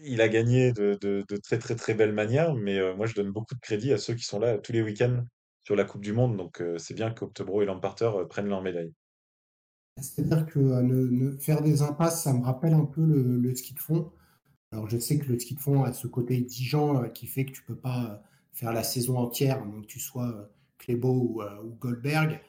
[0.06, 3.54] Euh, il a gagné de, très très très belle manière, mais moi je donne beaucoup
[3.54, 5.24] de crédit à ceux qui sont là tous les week-ends
[5.64, 8.92] sur la Coupe du Monde, donc c'est bien qu'Octobro et Lamparter prennent leur médaille.
[10.00, 14.12] C'est-à-dire que ne, faire des impasses, ça me rappelle un peu le, ski de fond.
[14.72, 17.52] Alors je sais que le ski de fond a ce côté exigeant qui fait que
[17.52, 22.40] tu peux pas faire la saison entière, donc que tu sois Clébo euh, ou, Goldberg,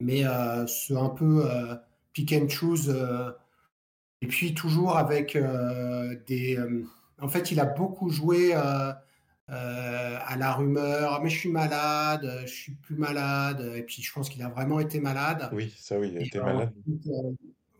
[0.00, 1.74] mais euh, c'est un peu euh,
[2.12, 2.94] pick and choose.
[4.20, 5.38] et puis toujours avec
[6.26, 6.58] des.
[7.20, 8.54] En fait, il a beaucoup joué.
[8.54, 14.12] à la rumeur, ah, mais je suis malade, je suis plus malade, et puis je
[14.12, 15.48] pense qu'il a vraiment été malade.
[15.52, 16.72] Oui, ça oui, il était malade.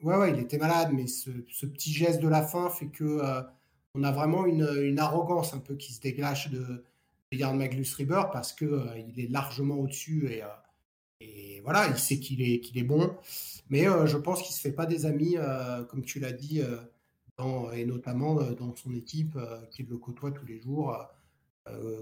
[0.03, 1.31] ouais, ouais, il était malade, mais ce,
[1.67, 3.21] petit geste de la fin fait que
[3.95, 6.85] on a vraiment une, une, arrogance un peu qui se dégage de,
[7.33, 10.47] Regarde Magnus Rieber parce que euh, il est largement au-dessus et, euh,
[11.21, 13.17] et, voilà, il sait qu'il est, qu'il est bon.
[13.69, 15.37] Mais euh, je pense qu'il ne se fait pas des amis,
[15.89, 16.63] comme tu l'as dit,
[17.39, 19.39] dans, et notamment dans son équipe
[19.71, 20.97] qui le côtoie tous les jours,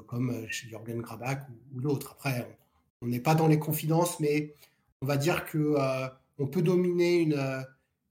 [0.06, 1.40] comme chez Jürgen Grabach
[1.74, 2.12] ou, d'autres.
[2.12, 2.58] Après,
[3.02, 4.54] on n'est pas dans les confidences, mais
[5.02, 5.76] on va dire que
[6.38, 7.66] on peut dominer une,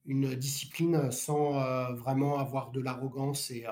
[0.05, 3.65] une discipline sans vraiment avoir de l'arrogance et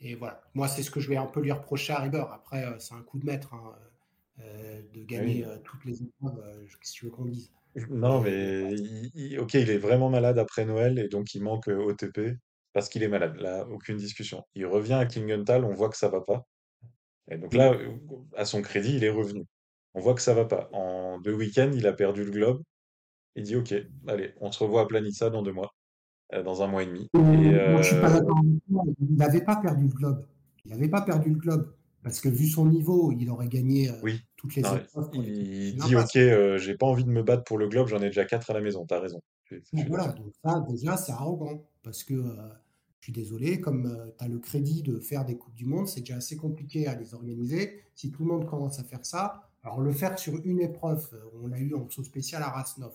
[0.00, 0.42] et voilà.
[0.54, 2.24] Moi, c'est ce que je vais un peu lui reprocher à River.
[2.32, 3.74] Après, euh, c'est un coup de maître hein,
[4.40, 5.44] euh, de gagner Oui.
[5.44, 7.52] euh, toutes les épreuves, euh, qu'est-ce que tu veux qu'on dise?
[7.88, 11.42] Non, Mais mais il- il- ok, il est vraiment malade après Noël et donc il
[11.42, 12.36] manque euh, OTP
[12.74, 13.36] parce qu'il est malade.
[13.36, 14.44] Là, aucune discussion.
[14.54, 16.46] Il revient à Klingenthal, on voit que ça va pas.
[17.30, 17.72] Et donc là,
[18.02, 19.46] bon, euh, à son crédit, il est revenu.
[19.94, 20.68] On voit que ça va pas.
[20.72, 22.62] En deux week-ends, il a perdu le globe.
[23.36, 23.72] Il dit, OK,
[24.08, 25.74] allez, on se revoit à Planitza dans deux mois,
[26.34, 27.08] euh, dans un mois et demi.
[27.16, 28.22] Euh, moi, je suis pas euh.
[29.00, 30.26] Il n'avait pas perdu le globe.
[30.64, 31.72] Il n'avait pas perdu le globe.
[32.02, 35.24] Parce que vu son niveau, il aurait gagné euh, oui, toutes les non, épreuves l'équipe
[35.26, 35.96] il dit.
[35.96, 38.52] OK, j'ai pas envie de me battre pour le globe, j'en ai déjà quatre à
[38.52, 38.84] la maison.
[38.84, 39.22] T'as raison.
[39.44, 41.64] Je, je Bon, suis voilà, donc ça, déjà, c'est arrogant.
[41.82, 42.14] Parce que
[43.04, 46.00] je suis désolé, comme tu as le crédit de faire des Coupes du Monde, c'est
[46.00, 47.84] déjà assez compliqué à les organiser.
[47.94, 51.24] Si tout le monde commence à faire ça, alors le faire sur une épreuve, euh,
[51.42, 52.94] on l'a eu en saut spécial à Rasnov.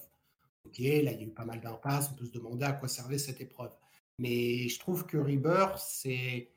[0.66, 2.88] Ok, là, il y a eu pas mal d'impasses, on peut se demander à quoi
[2.90, 3.72] servait cette épreuve.
[4.20, 6.52] Mais je trouve que Rieber, c'est.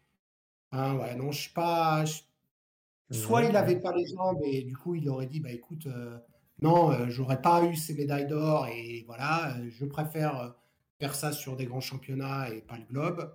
[0.73, 2.05] hein, ouais, non, je suis pas.
[2.07, 2.23] je-
[3.11, 6.19] Soit il n'avait pas les jambes et du coup il aurait dit bah écoute euh,
[6.63, 10.51] non euh, j'aurais pas eu ces médailles d'or et voilà euh, je préfère euh,
[10.99, 13.35] faire ça sur des grands championnats et pas le globe.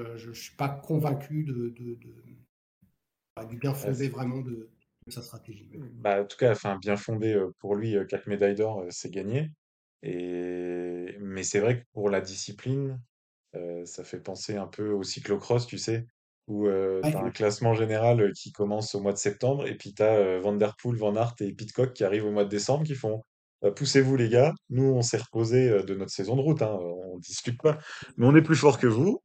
[0.00, 2.20] Euh, je ne suis pas convaincu de, de- de-
[3.36, 4.70] bah, du bien fondé vraiment de,
[5.06, 5.70] de sa stratégie.
[5.94, 8.86] Bah, en tout cas, enfin, bien fondé euh, pour lui, euh, quatre médailles d'or, euh,
[8.90, 9.50] c'est gagné.
[10.02, 11.16] Et...
[11.20, 13.00] Mais c'est vrai que pour la discipline,
[13.56, 16.06] euh, ça fait penser un peu au cyclocross, tu sais,
[16.46, 19.94] où tu as un classement général euh, qui commence au mois de septembre, et puis
[19.94, 22.84] tu as Van Der Poel, Van Aert et Pidcock qui arrivent au mois de décembre,
[22.84, 23.22] qui font
[23.64, 26.76] euh, Poussez-vous les gars, nous on s'est reposé euh, de notre saison de route, hein,
[26.80, 27.78] on discute pas,
[28.16, 29.22] mais on est plus fort que vous,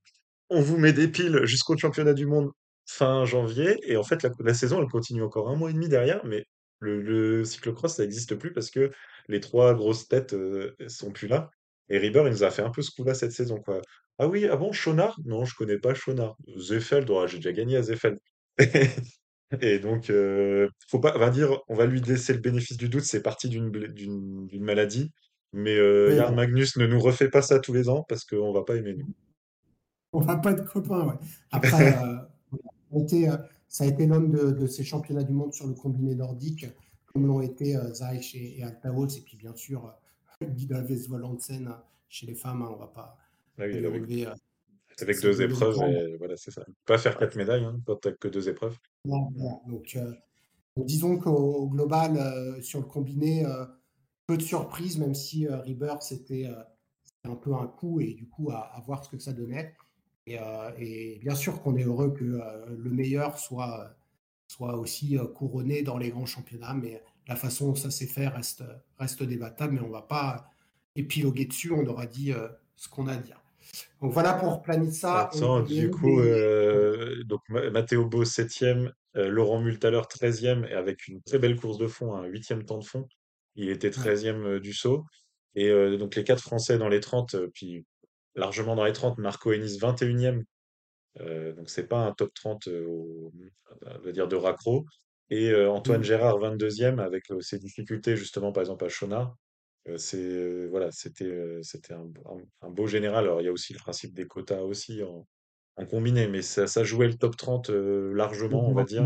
[0.49, 2.51] on vous met des piles jusqu'au championnat du monde
[2.85, 5.89] fin janvier, et en fait, la, la saison, elle continue encore un mois et demi
[5.89, 6.45] derrière, mais
[6.79, 8.91] le, le cyclocross, ça n'existe plus parce que
[9.27, 11.49] les trois grosses têtes euh, sont plus là.
[11.89, 13.81] Et Rieber, il nous a fait un peu ce coup-là cette saison, quoi.
[14.17, 15.17] Ah oui, ah bon, Schonard?
[15.25, 16.35] Non, je connais pas Schonard.
[16.57, 18.17] Zefeld, ouais, j'ai déjà gagné à Zefeld.
[19.61, 22.89] Et donc, euh, faut pas, on va dire, on va lui laisser le bénéfice du
[22.89, 25.11] doute, c'est parti d'une maladie.
[25.53, 26.31] Mais euh.
[26.31, 29.07] Magnus ne nous refait pas ça tous les ans parce qu'on va pas aimer, nous.
[30.15, 31.07] On va pas être copains.
[31.07, 31.15] Ouais.
[31.51, 32.17] Après, euh,
[32.91, 33.37] ça a été, euh,
[33.67, 36.65] ça a été l'homme de, de ces championnats du monde sur le combiné nordique,
[37.07, 39.93] comme l'ont été euh, Zaïch et, et Altaos, et puis bien sûr
[40.41, 41.71] Guida Vesvolandsen euh,
[42.09, 42.61] chez les femmes.
[42.61, 43.17] hein, on va pas
[43.57, 43.85] Ah oui,
[44.97, 46.65] avec, deux épreuves, et voilà, c'est ça.
[46.85, 48.77] Pas faire quatre médailles hein, quand t'as que deux épreuves.
[49.05, 49.97] Donc,
[50.77, 53.65] disons qu'au au global, euh, sur le combiné, euh,
[54.27, 56.49] peu de surprises, même si euh, Rebirth, c'était
[57.03, 59.73] c'était un peu un coup, et du coup, à, à voir ce que ça donnait.
[60.27, 63.95] Et, euh, et bien sûr qu'on est heureux que euh, le meilleur soit,
[64.47, 68.27] soit aussi euh, couronné dans les grands championnats, mais la façon dont ça s'est fait
[68.27, 68.63] reste,
[68.97, 70.49] reste débattable, mais on ne va pas
[70.95, 73.39] épiloguer dessus, on aura dit euh, ce qu'on a à dire.
[74.01, 76.29] Donc voilà pour Planitza, Attends, du coup, les...
[76.29, 81.55] euh, donc Ma- Matteo Bo, septième, euh, Laurent Multaler, treizième, et avec une très belle
[81.59, 83.07] course de fond, un huitième temps de fond.
[83.55, 83.93] Il était Ouais.
[83.93, 85.05] treizième euh, du saut.
[85.55, 87.85] Et euh, donc les quatre Français dans les 30, euh, puis
[88.35, 90.43] largement dans les 30, Marco Hennis, 21e.
[91.21, 93.31] Euh, donc c'est pas un top 30 euh, au-
[93.85, 94.85] on va dire de raccro.
[95.29, 96.03] Et euh, Antoine Mm.
[96.03, 99.35] Gérard, 22e, avec euh, ses difficultés justement, par exemple à Chonard.
[99.87, 103.23] Euh, c'est euh, voilà, c'était euh, c'était un, un- un beau général.
[103.25, 105.25] Alors il y a aussi le principe des quotas aussi en,
[105.77, 109.03] en combiné, mais ça, ça jouait le top 30 euh, largement, on va dire,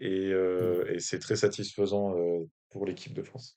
[0.00, 3.56] et, euh, et c'est très satisfaisant euh, pour l'équipe de France.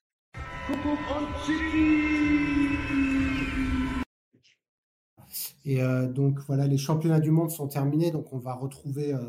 [5.65, 9.19] Et euh, donc voilà, les championnats du monde sont terminés, donc on va retrouver euh,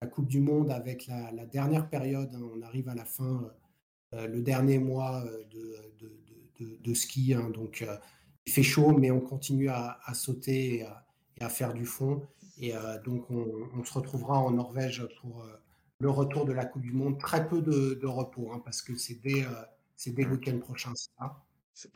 [0.00, 2.30] la Coupe du Monde avec la, dernière période.
[2.34, 2.42] hein.
[2.56, 3.50] On arrive à la fin,
[4.14, 7.34] euh, le dernier mois de, ski.
[7.34, 7.50] hein.
[7.50, 7.86] Donc
[8.46, 10.86] il fait chaud, mais on continue à, sauter
[11.36, 12.22] et à, faire du fond.
[12.58, 12.72] Et
[13.04, 15.44] donc on, se retrouvera en Norvège pour
[15.98, 17.18] le retour de la Coupe du Monde.
[17.18, 21.42] Très peu de, repos, hein, parce que c'est dès, euh, dès le week-end prochain, ça?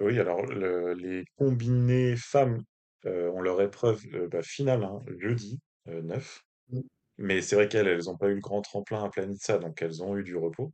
[0.01, 2.65] Oui, alors le- les combinés femmes
[3.07, 6.43] euh, ont leur épreuve euh, bah, finale hein, jeudi euh, 9.
[7.19, 10.03] Mais c'est vrai qu'elles, elles n'ont pas eu le grand tremplin à Planitza, donc elles
[10.03, 10.73] ont eu du repos.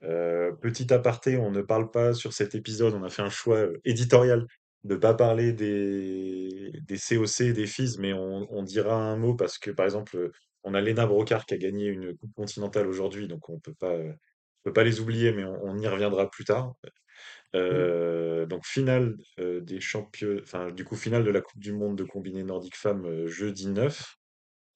[0.00, 4.46] Petit aparté, on ne parle pas sur cet épisode, on a fait un choix éditorial
[4.82, 9.16] de ne pas parler des, des COC et des FIS, mais on, on dira un
[9.16, 10.30] mot parce que, par exemple,
[10.62, 14.72] on a Lena Brocard qui a gagné une Coupe continentale aujourd'hui, donc on on peut
[14.72, 16.74] pas les oublier, mais on, on y reviendra plus tard.
[17.54, 17.56] Mm.
[17.56, 22.04] Euh, donc finale des champions, enfin du coup finale de la Coupe du Monde de
[22.04, 24.16] combiné nordique femmes jeudi 9.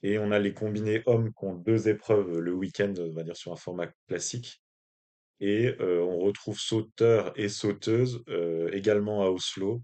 [0.05, 3.36] Et on a les combinés hommes qui ont deux épreuves le week-end, on va dire
[3.36, 4.62] sur un format classique.
[5.40, 8.22] Et on retrouve sauteurs et sauteuses
[8.72, 9.82] également à Oslo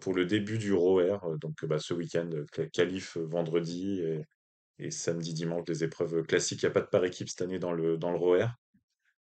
[0.00, 2.28] pour le début du ROER, donc bah, ce week-end,
[2.72, 4.26] qualif vendredi et,
[4.78, 6.62] Et samedi, dimanche, des épreuves classiques.
[6.62, 8.48] Il n'y a pas de par équipe cette année dans le, dans le ROER,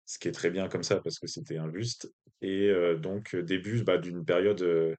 [0.07, 2.11] ce qui est très bien comme ça parce que c'était injuste.
[2.41, 4.95] Et donc, début bah, d'une période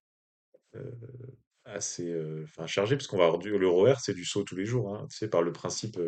[1.65, 2.15] assez
[2.67, 4.95] chargée, parce qu'on va avoir du, le ROER, c'est du saut tous les jours.
[4.95, 5.99] Hein, tu sais, par le principe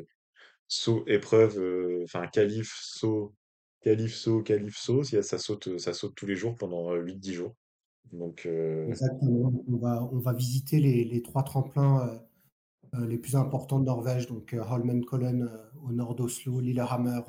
[0.69, 3.35] saut, épreuve, enfin, qualif, saut,
[3.81, 5.03] qualif, saut, qualif, saut.
[5.03, 7.55] Ça saute, ça saute tous les jours pendant 8-10 jours.
[8.13, 9.65] Donc, Exactement.
[9.67, 12.21] On va, on va visiter les, les trois tremplins
[12.99, 15.49] les plus importants de Norvège, donc Holmenkollen
[15.85, 17.21] au nord d'Oslo, Lillehammer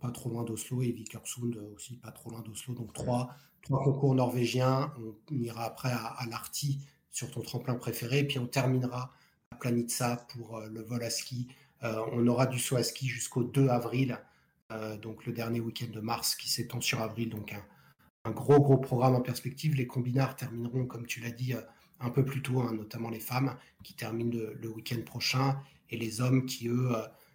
[0.00, 2.74] pas trop loin d'Oslo et Vikersund aussi pas trop loin d'Oslo.
[2.74, 4.92] Donc trois, trois concours norvégiens.
[5.30, 6.80] On ira après à, à l'Arti
[7.10, 9.12] sur ton tremplin préféré, puis on terminera
[9.50, 11.48] à Planitza pour le vol à ski.
[11.82, 14.18] on aura du saut à ski jusqu'au 2 avril,
[15.02, 17.28] donc le dernier week-end de mars qui s'étend sur avril.
[17.28, 17.62] Donc un,
[18.24, 19.74] un, gros gros programme en perspective.
[19.74, 21.52] Les combinards termineront, comme tu l'as dit,
[22.00, 25.60] un peu plus tôt, hein, notamment les femmes qui terminent le, le week-end prochain
[25.90, 26.92] et les hommes qui eux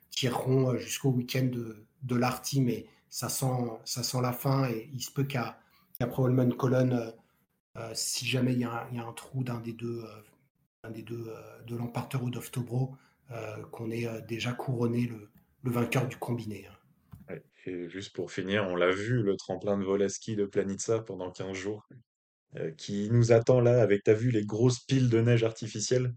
[0.10, 3.46] tireront jusqu'au week-end de, de l'Arty, mais ça sent,
[3.86, 5.58] ça sent la fin et il se peut qu'après
[6.00, 7.14] qu Holman Colon,
[7.78, 10.04] euh, si jamais il y, a un, il y, a un trou d'un des deux,
[10.04, 10.22] euh,
[10.84, 12.96] un des deux euh, de l'Emparteur ou d'Oftobro,
[13.72, 15.30] qu'on ait déjà couronné le,
[15.64, 16.66] le, vainqueur du combiné.
[17.30, 17.36] Hein.
[17.66, 21.00] Et juste pour finir, on l'a vu, le tremplin de vol à ski de Planitza
[21.00, 21.86] pendant 15 jours,
[22.78, 26.14] qui nous attend là avec, t'as vu, les grosses piles de neige artificielle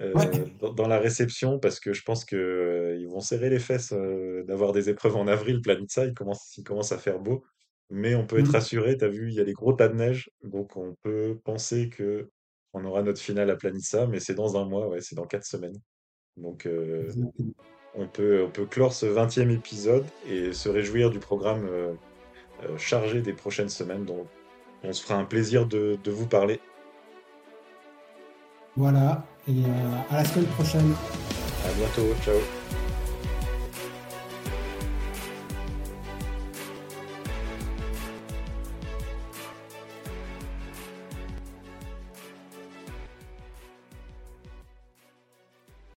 [0.00, 0.28] euh, Ouais.
[0.60, 2.73] dans, dans la réception parce que je pense que euh,
[3.04, 5.60] ils vont serrer les fesses euh, d'avoir des épreuves en avril.
[5.60, 7.44] Planitza, il commence, il commence à faire beau,
[7.90, 8.54] mais on peut être Mm.
[8.54, 8.96] rassuré.
[8.96, 12.30] T'as vu, il y a les gros tas de neige, donc on peut penser que
[12.72, 15.44] on aura notre finale à Planitza, mais c'est dans un mois, ouais, c'est dans quatre
[15.46, 15.76] semaines.
[16.36, 17.08] Donc euh,
[17.94, 21.92] on peut, on peut clore ce 20e épisode et se réjouir du programme euh,
[22.64, 24.04] euh, chargé des prochaines semaines.
[24.04, 24.26] Donc
[24.82, 26.60] on se fera un plaisir de, de vous parler.
[28.76, 29.62] Voilà, et
[30.10, 30.92] à la semaine prochaine.
[31.64, 32.63] À bientôt, ciao.